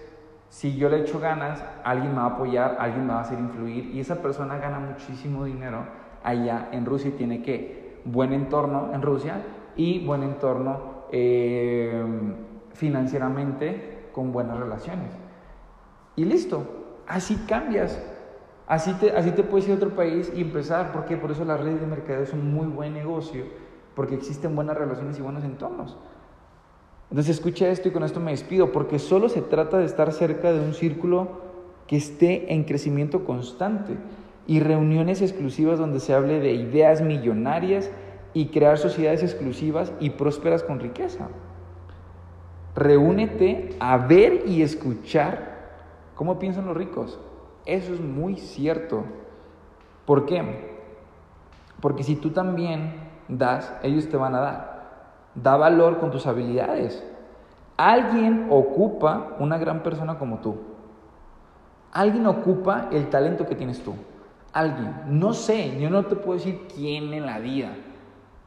si 0.49 0.75
yo 0.77 0.89
le 0.89 1.01
echo 1.01 1.19
ganas, 1.19 1.63
alguien 1.83 2.11
me 2.11 2.17
va 2.17 2.23
a 2.23 2.27
apoyar, 2.27 2.77
alguien 2.79 3.05
me 3.05 3.13
va 3.13 3.19
a 3.19 3.21
hacer 3.21 3.39
influir 3.39 3.93
y 3.93 3.99
esa 3.99 4.21
persona 4.21 4.57
gana 4.57 4.79
muchísimo 4.79 5.45
dinero 5.45 5.83
allá 6.23 6.69
en 6.71 6.85
Rusia 6.85 7.09
y 7.09 7.13
tiene 7.13 7.41
que 7.41 8.01
buen 8.05 8.33
entorno 8.33 8.91
en 8.93 9.01
Rusia 9.01 9.41
y 9.75 10.05
buen 10.05 10.23
entorno 10.23 11.05
eh, 11.11 12.03
financieramente 12.73 14.09
con 14.13 14.31
buenas 14.31 14.59
relaciones. 14.59 15.11
Y 16.15 16.25
listo, 16.25 16.65
así 17.07 17.35
cambias. 17.47 18.01
Así 18.67 18.93
te, 18.93 19.11
así 19.11 19.31
te 19.31 19.43
puedes 19.43 19.67
ir 19.67 19.73
a 19.73 19.77
otro 19.77 19.95
país 19.95 20.31
y 20.35 20.41
empezar, 20.41 20.91
porque 20.93 21.17
por 21.17 21.31
eso 21.31 21.43
las 21.43 21.59
redes 21.59 21.81
de 21.81 21.87
mercadeo 21.87 22.23
es 22.23 22.31
un 22.31 22.53
muy 22.53 22.67
buen 22.67 22.93
negocio 22.93 23.43
porque 23.95 24.15
existen 24.15 24.55
buenas 24.55 24.77
relaciones 24.77 25.19
y 25.19 25.21
buenos 25.21 25.43
entornos. 25.43 25.97
Entonces 27.09 27.35
escucha 27.35 27.67
esto 27.67 27.89
y 27.89 27.91
con 27.91 28.03
esto 28.03 28.21
me 28.21 28.31
despido, 28.31 28.71
porque 28.71 28.97
solo 28.97 29.27
se 29.27 29.41
trata 29.41 29.77
de 29.77 29.85
estar 29.85 30.13
cerca 30.13 30.53
de 30.53 30.61
un 30.61 30.73
círculo 30.73 31.41
que 31.87 31.97
esté 31.97 32.53
en 32.53 32.63
crecimiento 32.63 33.25
constante 33.25 33.97
y 34.47 34.61
reuniones 34.61 35.21
exclusivas 35.21 35.77
donde 35.77 35.99
se 35.99 36.13
hable 36.13 36.39
de 36.39 36.53
ideas 36.53 37.01
millonarias 37.01 37.91
y 38.33 38.47
crear 38.47 38.77
sociedades 38.77 39.23
exclusivas 39.23 39.91
y 39.99 40.11
prósperas 40.11 40.63
con 40.63 40.79
riqueza. 40.79 41.27
Reúnete 42.75 43.75
a 43.79 43.97
ver 43.97 44.43
y 44.47 44.61
escuchar 44.61 45.59
cómo 46.15 46.39
piensan 46.39 46.65
los 46.65 46.77
ricos. 46.77 47.19
Eso 47.65 47.93
es 47.93 47.99
muy 47.99 48.37
cierto. 48.37 49.03
¿Por 50.05 50.25
qué? 50.25 50.71
Porque 51.81 52.03
si 52.03 52.15
tú 52.15 52.29
también 52.29 52.93
das, 53.27 53.73
ellos 53.83 54.07
te 54.09 54.17
van 54.17 54.35
a 54.35 54.39
dar. 54.39 54.81
Da 55.35 55.57
valor 55.57 55.99
con 55.99 56.11
tus 56.11 56.27
habilidades. 56.27 57.03
alguien 57.77 58.47
ocupa 58.51 59.35
una 59.39 59.57
gran 59.57 59.81
persona 59.81 60.19
como 60.19 60.39
tú. 60.39 60.57
Alguien 61.91 62.27
ocupa 62.27 62.89
el 62.91 63.09
talento 63.09 63.47
que 63.47 63.55
tienes 63.55 63.83
tú. 63.83 63.95
Alguien. 64.53 64.93
No 65.07 65.33
sé, 65.33 65.79
yo 65.79 65.89
no 65.89 66.05
te 66.05 66.15
puedo 66.15 66.37
decir 66.37 66.67
quién 66.73 67.13
en 67.13 67.25
la 67.25 67.39
vida. 67.39 67.69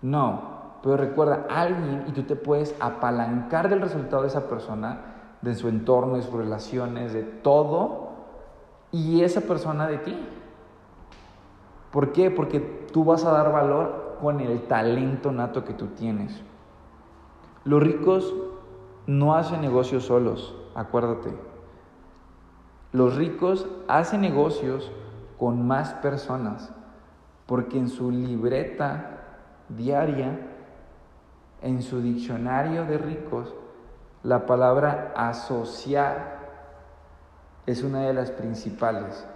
No, 0.02 0.53
pero 0.84 0.98
recuerda, 0.98 1.46
alguien 1.48 2.04
y 2.06 2.12
tú 2.12 2.24
te 2.24 2.36
puedes 2.36 2.76
apalancar 2.78 3.70
del 3.70 3.80
resultado 3.80 4.20
de 4.20 4.28
esa 4.28 4.50
persona, 4.50 5.38
de 5.40 5.54
su 5.54 5.68
entorno, 5.68 6.16
de 6.16 6.22
sus 6.22 6.34
relaciones, 6.34 7.14
de 7.14 7.22
todo, 7.22 8.10
y 8.92 9.22
esa 9.22 9.40
persona 9.40 9.86
de 9.86 9.96
ti. 9.96 10.14
¿Por 11.90 12.12
qué? 12.12 12.30
Porque 12.30 12.60
tú 12.92 13.02
vas 13.02 13.24
a 13.24 13.32
dar 13.32 13.50
valor 13.50 14.18
con 14.20 14.40
el 14.40 14.60
talento 14.66 15.32
nato 15.32 15.64
que 15.64 15.72
tú 15.72 15.86
tienes. 15.86 16.42
Los 17.64 17.82
ricos 17.82 18.34
no 19.06 19.36
hacen 19.36 19.62
negocios 19.62 20.04
solos, 20.04 20.54
acuérdate. 20.74 21.34
Los 22.92 23.16
ricos 23.16 23.66
hacen 23.88 24.20
negocios 24.20 24.92
con 25.38 25.66
más 25.66 25.94
personas, 25.94 26.74
porque 27.46 27.78
en 27.78 27.88
su 27.88 28.10
libreta 28.10 29.22
diaria, 29.70 30.50
en 31.64 31.82
su 31.82 32.02
diccionario 32.02 32.84
de 32.84 32.98
ricos, 32.98 33.54
la 34.22 34.44
palabra 34.44 35.14
asociar 35.16 36.38
es 37.64 37.82
una 37.82 38.02
de 38.02 38.12
las 38.12 38.30
principales, 38.30 39.26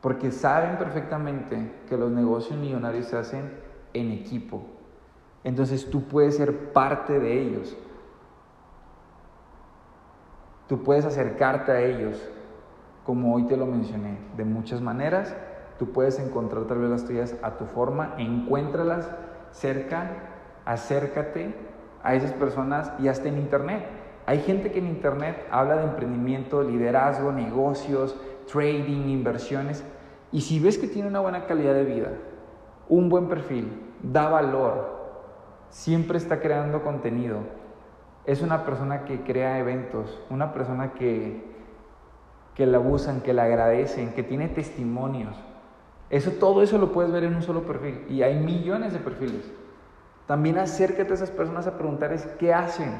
porque 0.00 0.32
saben 0.32 0.78
perfectamente 0.78 1.82
que 1.88 1.98
los 1.98 2.10
negocios 2.10 2.58
millonarios 2.58 3.06
se 3.06 3.18
hacen 3.18 3.52
en 3.92 4.12
equipo. 4.12 4.62
Entonces 5.44 5.90
tú 5.90 6.04
puedes 6.04 6.38
ser 6.38 6.72
parte 6.72 7.20
de 7.20 7.38
ellos. 7.38 7.76
Tú 10.68 10.82
puedes 10.82 11.04
acercarte 11.04 11.70
a 11.70 11.82
ellos, 11.82 12.16
como 13.04 13.34
hoy 13.34 13.46
te 13.46 13.58
lo 13.58 13.66
mencioné, 13.66 14.16
de 14.38 14.46
muchas 14.46 14.80
maneras. 14.80 15.36
Tú 15.78 15.92
puedes 15.92 16.18
encontrar 16.18 16.64
tal 16.64 16.78
vez 16.78 16.88
las 16.88 17.04
tuyas 17.04 17.34
a 17.42 17.58
tu 17.58 17.66
forma, 17.66 18.14
encuéntralas 18.16 19.10
cerca, 19.52 20.33
acércate 20.64 21.54
a 22.02 22.14
esas 22.14 22.32
personas 22.32 22.92
y 22.98 23.08
hasta 23.08 23.28
en 23.28 23.38
internet. 23.38 23.86
Hay 24.26 24.40
gente 24.40 24.72
que 24.72 24.78
en 24.78 24.86
internet 24.86 25.46
habla 25.50 25.76
de 25.76 25.84
emprendimiento, 25.84 26.62
liderazgo, 26.62 27.32
negocios, 27.32 28.16
trading, 28.50 29.08
inversiones. 29.08 29.84
Y 30.32 30.40
si 30.40 30.58
ves 30.60 30.78
que 30.78 30.86
tiene 30.86 31.08
una 31.08 31.20
buena 31.20 31.46
calidad 31.46 31.74
de 31.74 31.84
vida, 31.84 32.08
un 32.88 33.08
buen 33.08 33.28
perfil, 33.28 33.70
da 34.02 34.28
valor, 34.28 34.94
siempre 35.70 36.18
está 36.18 36.40
creando 36.40 36.82
contenido, 36.82 37.38
es 38.26 38.40
una 38.40 38.64
persona 38.64 39.04
que 39.04 39.22
crea 39.22 39.58
eventos, 39.58 40.20
una 40.30 40.52
persona 40.52 40.92
que, 40.92 41.44
que 42.54 42.66
la 42.66 42.80
usan, 42.80 43.20
que 43.20 43.34
la 43.34 43.44
agradecen, 43.44 44.14
que 44.14 44.22
tiene 44.22 44.48
testimonios. 44.48 45.36
Eso, 46.10 46.32
todo 46.32 46.62
eso 46.62 46.78
lo 46.78 46.92
puedes 46.92 47.12
ver 47.12 47.24
en 47.24 47.34
un 47.34 47.42
solo 47.42 47.62
perfil 47.62 48.04
y 48.08 48.22
hay 48.22 48.38
millones 48.38 48.92
de 48.92 48.98
perfiles. 48.98 49.50
También 50.26 50.58
acércate 50.58 51.12
a 51.12 51.14
esas 51.14 51.30
personas 51.30 51.66
a 51.66 51.76
preguntarles 51.76 52.26
qué 52.38 52.54
hacen 52.54 52.92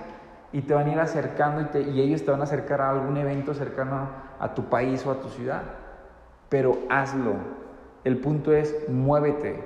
y 0.53 0.63
te 0.63 0.75
van 0.75 0.89
a 0.89 0.93
ir 0.93 1.01
acercando 1.01 1.69
y, 1.79 2.01
ellos 2.01 2.25
te 2.25 2.31
van 2.31 2.41
a 2.41 2.45
acercar 2.45 2.81
a 2.81 2.91
algún 2.91 3.17
evento 3.17 3.55
cercano 3.55 4.09
a 4.39 4.55
tu 4.55 4.65
país 4.65 5.05
o 5.07 5.11
a 5.11 5.21
tu 5.21 5.29
ciudad. 5.29 5.63
Pero 6.49 6.79
hazlo. 6.89 7.35
El 8.05 8.19
punto 8.19 8.53
es 8.53 8.89
muévete, 8.89 9.65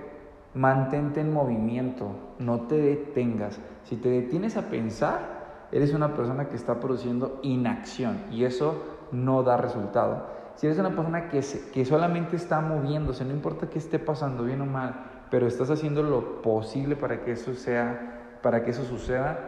mantente 0.55 1.21
en 1.21 1.33
movimiento, 1.33 2.13
no 2.39 2.63
te 2.63 2.77
detengas. 2.77 3.59
Si 3.83 3.97
te 3.97 4.09
detienes 4.09 4.57
a 4.57 4.63
pensar, 4.71 5.67
eres 5.73 5.93
una 5.93 6.15
persona 6.15 6.49
que 6.49 6.55
está 6.55 6.79
produciendo 6.79 7.41
inacción 7.43 8.19
y 8.31 8.45
eso 8.45 8.83
no 9.11 9.43
da 9.43 9.57
resultado. 9.57 10.27
Si 10.55 10.67
eres 10.67 10.79
una 10.79 10.91
persona 10.91 11.29
que, 11.29 11.43
que 11.73 11.85
solamente 11.85 12.37
está 12.37 12.61
moviéndose, 12.61 13.25
no 13.25 13.33
importa 13.33 13.69
qué 13.69 13.79
esté 13.79 13.99
pasando, 13.99 14.45
bien 14.45 14.61
o 14.61 14.67
mal, 14.67 15.08
pero 15.31 15.47
estás 15.47 15.71
haciendo 15.71 16.03
lo 16.03 16.43
posible 16.43 16.97
para 16.97 17.25
que 17.25 17.33
eso 17.33 17.55
sea, 17.55 18.39
para 18.43 18.65
que 18.65 18.71
eso 18.71 18.85
suceda, 18.85 19.39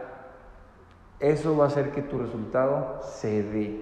eso 1.19 1.55
va 1.55 1.65
a 1.65 1.67
hacer 1.67 1.91
que 1.91 2.01
tu 2.01 2.17
resultado 2.17 2.99
se 3.03 3.43
dé. 3.43 3.81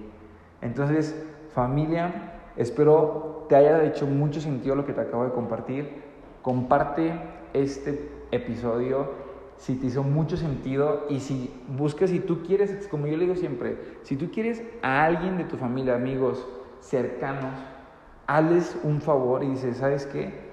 Entonces, 0.60 1.14
familia, 1.54 2.40
espero 2.56 3.46
te 3.48 3.56
haya 3.56 3.82
hecho 3.84 4.06
mucho 4.06 4.40
sentido 4.40 4.74
lo 4.74 4.84
que 4.84 4.92
te 4.92 5.00
acabo 5.00 5.24
de 5.24 5.32
compartir. 5.32 6.02
Comparte 6.42 7.12
este 7.52 8.10
episodio 8.30 9.30
si 9.56 9.74
te 9.74 9.86
hizo 9.86 10.02
mucho 10.02 10.38
sentido 10.38 11.06
y 11.10 11.20
si 11.20 11.52
buscas, 11.68 12.10
si 12.10 12.20
tú 12.20 12.42
quieres, 12.42 12.88
como 12.88 13.06
yo 13.06 13.16
le 13.16 13.24
digo 13.24 13.36
siempre, 13.36 13.76
si 14.04 14.16
tú 14.16 14.30
quieres 14.30 14.62
a 14.80 15.04
alguien 15.04 15.36
de 15.36 15.44
tu 15.44 15.58
familia, 15.58 15.94
amigos 15.94 16.46
cercanos, 16.80 17.52
hazles 18.26 18.78
un 18.84 19.02
favor 19.02 19.44
y 19.44 19.48
dices, 19.48 19.76
¿sabes 19.76 20.06
qué? 20.06 20.49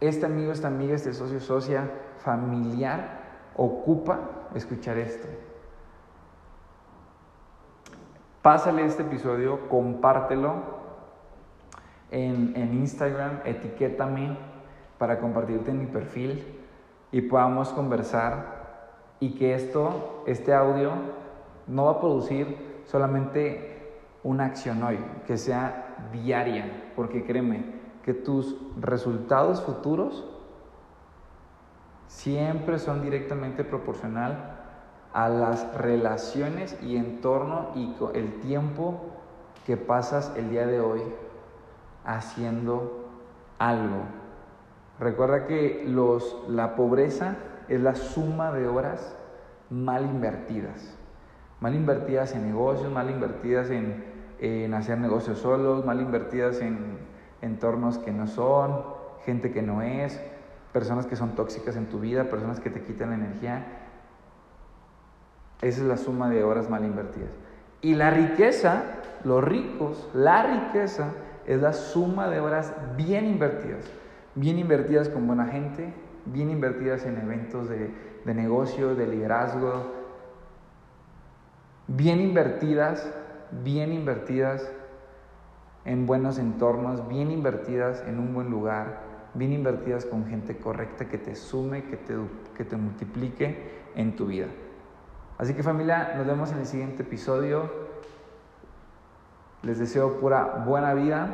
Este 0.00 0.26
amigo, 0.26 0.52
esta 0.52 0.68
amiga, 0.68 0.94
este 0.94 1.14
socio, 1.14 1.40
socia, 1.40 1.90
familiar, 2.18 3.20
ocupa 3.56 4.48
escuchar 4.54 4.98
esto. 4.98 5.26
Pásale 8.42 8.84
este 8.84 9.02
episodio, 9.02 9.68
compártelo 9.68 10.54
en, 12.10 12.52
en 12.56 12.74
Instagram, 12.74 13.40
etiquétame 13.44 14.36
para 14.98 15.18
compartirte 15.18 15.70
en 15.70 15.80
mi 15.80 15.86
perfil 15.86 16.44
y 17.10 17.22
podamos 17.22 17.70
conversar 17.70 18.56
y 19.18 19.34
que 19.34 19.54
esto, 19.54 20.22
este 20.26 20.52
audio, 20.52 20.92
no 21.66 21.86
va 21.86 21.92
a 21.92 22.00
producir 22.00 22.82
solamente 22.84 23.76
una 24.22 24.44
acción 24.44 24.82
hoy, 24.82 24.98
que 25.26 25.38
sea 25.38 26.10
diaria, 26.12 26.92
porque 26.94 27.24
créeme 27.24 27.75
que 28.06 28.14
tus 28.14 28.56
resultados 28.80 29.60
futuros 29.60 30.24
siempre 32.08 32.78
son 32.78 33.02
directamente 33.02 33.62
proporcional 33.62 34.56
a 35.12 35.28
las 35.28 35.74
relaciones 35.74 36.78
y 36.82 36.96
entorno 36.96 37.72
y 37.74 37.94
el 38.14 38.40
tiempo 38.40 39.02
que 39.66 39.76
pasas 39.76 40.32
el 40.36 40.48
día 40.48 40.66
de 40.66 40.80
hoy 40.80 41.02
haciendo 42.04 43.04
algo 43.58 44.04
Recuerda 44.98 45.46
que 45.46 45.84
los, 45.86 46.36
la 46.48 46.74
pobreza 46.74 47.36
es 47.68 47.80
la 47.80 47.94
suma 47.94 48.52
de 48.52 48.66
horas 48.66 49.14
mal 49.68 50.06
invertidas. 50.06 50.96
Mal 51.60 51.74
invertidas 51.74 52.34
en 52.34 52.46
negocios, 52.46 52.90
mal 52.90 53.10
invertidas 53.10 53.70
en, 53.70 54.04
en 54.38 54.72
hacer 54.72 54.98
negocios 54.98 55.38
solos, 55.38 55.84
mal 55.84 56.00
invertidas 56.00 56.60
en 56.60 56.95
entornos 57.42 57.98
que 57.98 58.12
no 58.12 58.26
son, 58.26 58.82
gente 59.24 59.52
que 59.52 59.62
no 59.62 59.82
es, 59.82 60.20
personas 60.72 61.06
que 61.06 61.16
son 61.16 61.34
tóxicas 61.34 61.76
en 61.76 61.86
tu 61.86 62.00
vida, 62.00 62.24
personas 62.24 62.60
que 62.60 62.70
te 62.70 62.82
quitan 62.82 63.10
la 63.10 63.16
energía. 63.16 63.66
Esa 65.62 65.80
es 65.80 65.86
la 65.86 65.96
suma 65.96 66.28
de 66.28 66.44
horas 66.44 66.68
mal 66.68 66.84
invertidas. 66.84 67.30
Y 67.80 67.94
la 67.94 68.10
riqueza, 68.10 68.82
los 69.24 69.42
ricos, 69.42 70.08
la 70.14 70.42
riqueza 70.42 71.12
es 71.46 71.60
la 71.60 71.72
suma 71.72 72.28
de 72.28 72.40
horas 72.40 72.72
bien 72.96 73.26
invertidas 73.26 73.84
bien 74.36 74.58
invertidas 74.58 75.08
con 75.08 75.26
buena 75.26 75.46
gente, 75.46 75.92
bien 76.26 76.50
invertidas 76.50 77.04
en 77.04 77.18
eventos 77.18 77.68
de, 77.68 77.90
de 78.24 78.34
negocio, 78.34 78.94
de 78.94 79.06
liderazgo, 79.06 79.92
bien 81.88 82.20
invertidas, 82.20 83.10
bien 83.64 83.92
invertidas 83.92 84.70
en 85.86 86.04
buenos 86.04 86.38
entornos, 86.38 87.08
bien 87.08 87.30
invertidas 87.30 88.02
en 88.06 88.18
un 88.18 88.34
buen 88.34 88.50
lugar, 88.50 89.00
bien 89.34 89.52
invertidas 89.52 90.04
con 90.04 90.26
gente 90.26 90.56
correcta 90.56 91.08
que 91.08 91.16
te 91.16 91.36
sume, 91.36 91.84
que 91.84 91.96
te, 91.96 92.14
que 92.56 92.64
te 92.64 92.76
multiplique 92.76 93.70
en 93.94 94.16
tu 94.16 94.26
vida. 94.26 94.48
Así 95.38 95.54
que 95.54 95.62
familia, 95.62 96.14
nos 96.16 96.26
vemos 96.26 96.50
en 96.50 96.58
el 96.58 96.66
siguiente 96.66 97.04
episodio. 97.04 97.70
Les 99.62 99.78
deseo 99.78 100.18
pura 100.18 100.64
buena 100.66 100.92
vida, 100.94 101.28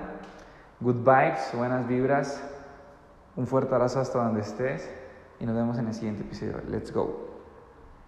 good 0.81 0.97
vibes, 0.97 1.51
buenas 1.55 1.88
vibras. 1.88 2.43
Un 3.37 3.47
fuerte 3.47 3.75
abrazo 3.75 4.01
hasta 4.01 4.23
donde 4.23 4.43
estés 4.43 4.88
y 5.41 5.47
nos 5.47 5.55
vemos 5.55 5.79
en 5.79 5.87
el 5.87 5.95
siguiente 5.95 6.23
episodio. 6.23 6.61
Let's 6.69 6.93
go. 6.93 7.32